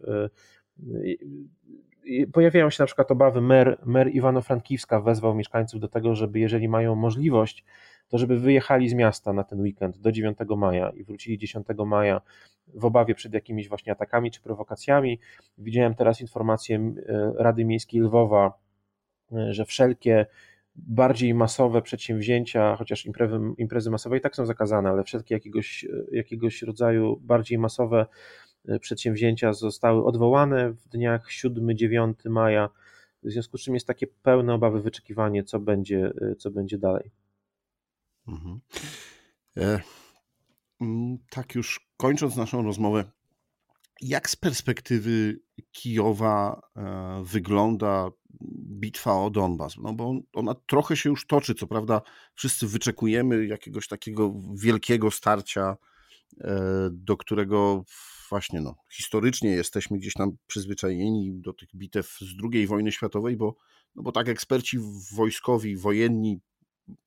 [2.33, 6.95] Pojawiają się na przykład obawy, mer, mer Iwano-Frankiwska wezwał mieszkańców do tego, żeby jeżeli mają
[6.95, 7.65] możliwość,
[8.09, 12.21] to żeby wyjechali z miasta na ten weekend do 9 maja i wrócili 10 maja
[12.75, 15.21] w obawie przed jakimiś właśnie atakami czy prowokacjami.
[15.59, 18.70] Widziałem teraz informację e, Rady Miejskiej Lwowa, e,
[19.51, 20.27] że wszelkie
[20.77, 26.17] bardziej masowe przedsięwzięcia, chociaż imprezy, imprezy masowe i tak są zakazane, ale wszelkie jakiegoś, e,
[26.17, 28.07] jakiegoś rodzaju bardziej masowe
[28.81, 32.69] przedsięwzięcia zostały odwołane w dniach 7-9 maja,
[33.23, 37.11] w związku z czym jest takie pełne obawy wyczekiwanie, co będzie, co będzie dalej.
[38.29, 38.61] Mhm.
[39.57, 39.81] E,
[41.31, 43.05] tak już kończąc naszą rozmowę,
[44.01, 45.41] jak z perspektywy
[45.73, 48.11] Kijowa e, wygląda
[48.81, 49.77] bitwa o Donbas?
[49.77, 52.03] No bo ona trochę się już toczy, co prawda
[52.35, 55.77] wszyscy wyczekujemy jakiegoś takiego wielkiego starcia,
[56.41, 57.85] e, do którego
[58.31, 63.57] właśnie no, historycznie jesteśmy gdzieś tam przyzwyczajeni do tych bitew z II wojny światowej, bo,
[63.95, 64.79] no bo tak eksperci
[65.17, 66.41] wojskowi, wojenni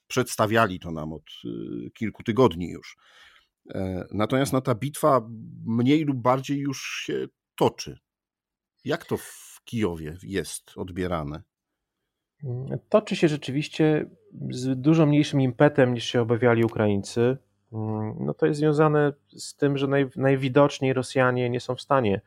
[0.08, 2.98] przedstawiali to nam od y, kilku tygodni już.
[3.70, 5.28] E, natomiast no, ta bitwa
[5.66, 7.99] mniej lub bardziej już się toczy.
[8.86, 11.43] Jak to w Kijowie jest odbierane?
[12.89, 14.05] Toczy się rzeczywiście
[14.49, 17.38] z dużo mniejszym impetem niż się obawiali Ukraińcy.
[17.74, 22.22] Mm, no to jest związane z tym, że naj, najwidoczniej Rosjanie nie są w stanie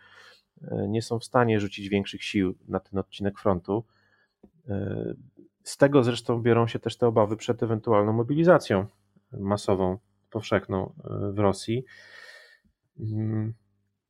[0.62, 3.84] e, nie są w stanie rzucić większych sił na ten odcinek frontu.
[4.68, 5.14] E,
[5.62, 8.86] z tego zresztą biorą się też te obawy przed ewentualną mobilizacją
[9.32, 9.98] masową,
[10.36, 11.84] powszechną e, w Rosji.
[13.00, 13.54] Mm,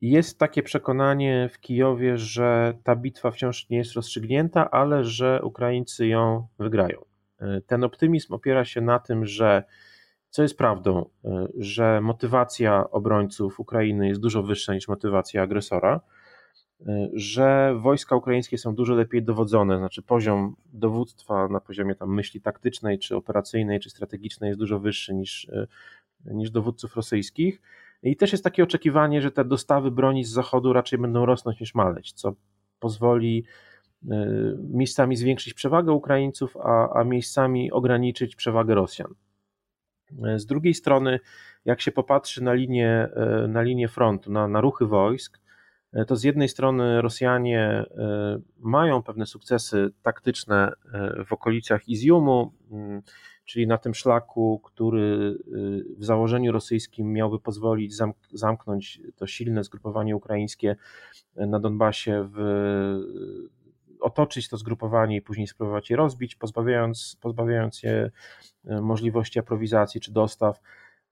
[0.01, 6.07] jest takie przekonanie w Kijowie, że ta bitwa wciąż nie jest rozstrzygnięta, ale że Ukraińcy
[6.07, 7.05] ją wygrają.
[7.67, 9.63] Ten optymizm opiera się na tym, że
[10.29, 11.09] co jest prawdą,
[11.57, 16.01] że motywacja obrońców Ukrainy jest dużo wyższa niż motywacja agresora,
[17.13, 22.99] że wojska ukraińskie są dużo lepiej dowodzone, znaczy poziom dowództwa na poziomie tam myśli taktycznej,
[22.99, 25.47] czy operacyjnej, czy strategicznej jest dużo wyższy niż,
[26.27, 27.61] niż dowódców rosyjskich
[28.03, 31.75] i też jest takie oczekiwanie, że te dostawy broni z zachodu raczej będą rosnąć niż
[31.75, 32.33] maleć, co
[32.79, 33.45] pozwoli
[34.03, 34.07] y,
[34.69, 39.13] miejscami zwiększyć przewagę Ukraińców, a, a miejscami ograniczyć przewagę Rosjan.
[40.35, 41.19] Z drugiej strony,
[41.65, 43.09] jak się popatrzy na linię,
[43.45, 45.39] y, na linię frontu, na, na ruchy wojsk,
[45.95, 47.85] y, to z jednej strony Rosjanie
[48.59, 50.71] mają pewne sukcesy taktyczne
[51.25, 52.53] w okolicach Iziumu,
[53.47, 57.95] czyli na tym szlaku, który y, w założeniu rosyjskim miałby pozwolić
[58.31, 60.75] zamknąć to silne zgrupowanie ukraińskie
[61.35, 62.37] na Donbasie, w,
[63.99, 68.11] otoczyć to zgrupowanie i później spróbować je rozbić, pozbawiając, pozbawiając je
[68.65, 70.61] y, możliwości aprowizacji czy dostaw.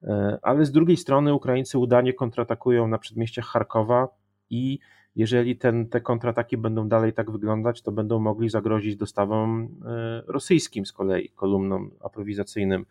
[0.04, 0.08] Y,
[0.42, 4.08] ale z drugiej strony Ukraińcy udanie kontratakują na przedmieściach Charkowa
[4.50, 4.80] i
[5.16, 10.86] jeżeli ten, te kontrataki będą dalej tak wyglądać, to będą mogli zagrozić dostawom e, rosyjskim
[10.86, 12.86] z kolei, kolumnom aprowizacyjnym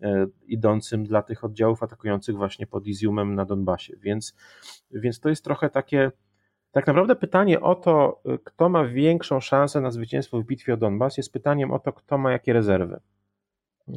[0.00, 3.96] e, idącym dla tych oddziałów atakujących właśnie pod Iziumem na Donbasie.
[3.96, 4.34] Więc,
[4.90, 6.12] więc to jest trochę takie,
[6.72, 11.16] tak naprawdę pytanie o to, kto ma większą szansę na zwycięstwo w bitwie o Donbas,
[11.16, 13.00] jest pytaniem o to, kto ma jakie rezerwy.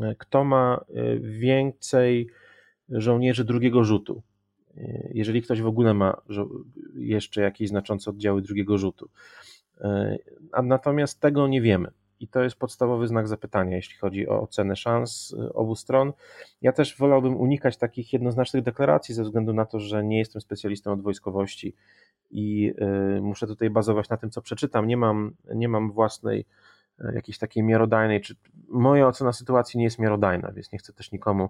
[0.01, 0.85] E, kto ma
[1.19, 2.29] więcej
[2.89, 4.23] żołnierzy drugiego rzutu
[5.13, 6.21] jeżeli ktoś w ogóle ma
[6.95, 9.09] jeszcze jakieś znaczące oddziały drugiego rzutu.
[9.81, 10.17] E,
[10.51, 11.91] a natomiast tego nie wiemy.
[12.19, 16.13] I to jest podstawowy znak zapytania, jeśli chodzi o ocenę szans e, obu stron.
[16.61, 20.93] Ja też wolałbym unikać takich jednoznacznych deklaracji, ze względu na to, że nie jestem specjalistą
[20.93, 21.75] od wojskowości
[22.31, 24.87] i e, muszę tutaj bazować na tym, co przeczytam.
[24.87, 26.45] Nie mam, nie mam własnej
[27.13, 28.35] jakiejś takiej miarodajnej, czy
[28.69, 31.49] moja ocena sytuacji nie jest miarodajna, więc nie chcę też nikomu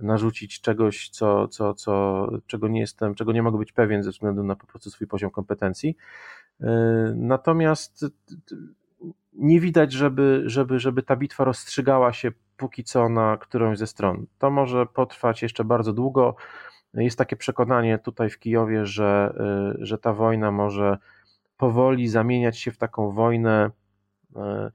[0.00, 4.42] narzucić czegoś, co, co, co, czego nie jestem, czego nie mogę być pewien ze względu
[4.42, 5.96] na po prostu swój poziom kompetencji.
[6.60, 6.66] E,
[7.16, 8.04] natomiast
[9.32, 14.26] nie widać, żeby, żeby, żeby ta bitwa rozstrzygała się póki co na którąś ze stron.
[14.38, 16.36] To może potrwać jeszcze bardzo długo.
[16.94, 19.34] Jest takie przekonanie tutaj w Kijowie, że,
[19.80, 20.98] e, że ta wojna może
[21.56, 23.70] powoli zamieniać się w taką wojnę
[24.36, 24.70] e,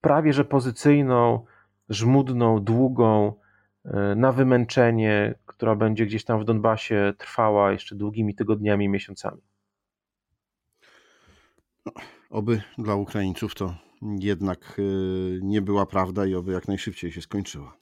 [0.00, 1.44] prawie że pozycyjną,
[1.88, 3.32] żmudną, długą,
[3.84, 9.42] e, na wymęczenie, która będzie gdzieś tam w Donbasie trwała jeszcze długimi tygodniami miesiącami.
[11.86, 11.92] No,
[12.30, 14.82] oby dla Ukraińców to jednak e,
[15.42, 17.76] nie była prawda i oby jak najszybciej się skończyła.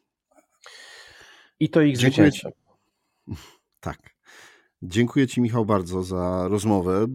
[1.60, 2.50] I to ich zwycięstwo.
[3.80, 3.98] Tak.
[4.82, 7.06] Dziękuję Ci, Michał, bardzo za rozmowę.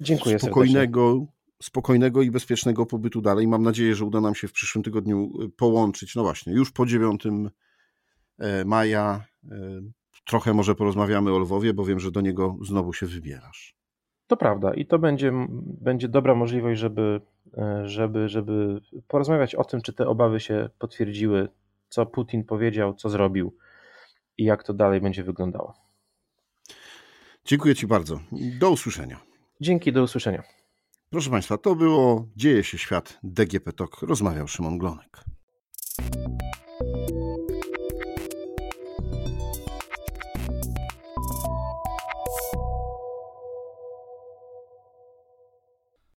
[0.00, 1.34] Dziękuję Spokojnego, serdecznie
[1.64, 3.48] spokojnego i bezpiecznego pobytu dalej.
[3.48, 6.14] Mam nadzieję, że uda nam się w przyszłym tygodniu y, połączyć.
[6.14, 7.24] No właśnie, już po 9
[8.38, 9.56] e, maja e,
[10.26, 13.76] trochę może porozmawiamy o Lwowie, bo wiem, że do niego znowu się wybierasz.
[14.26, 15.32] To prawda i to będzie,
[15.80, 17.20] będzie dobra możliwość, żeby,
[17.58, 21.48] e, żeby, żeby porozmawiać o tym, czy te obawy się potwierdziły,
[21.88, 23.56] co Putin powiedział, co zrobił
[24.38, 25.74] i jak to dalej będzie wyglądało.
[27.44, 28.20] Dziękuję Ci bardzo.
[28.58, 29.20] Do usłyszenia.
[29.60, 30.42] Dzięki, do usłyszenia.
[31.14, 34.02] Proszę Państwa, to było Dzieje się świat DGP TOK.
[34.02, 35.24] Rozmawiał Szymon Glonek.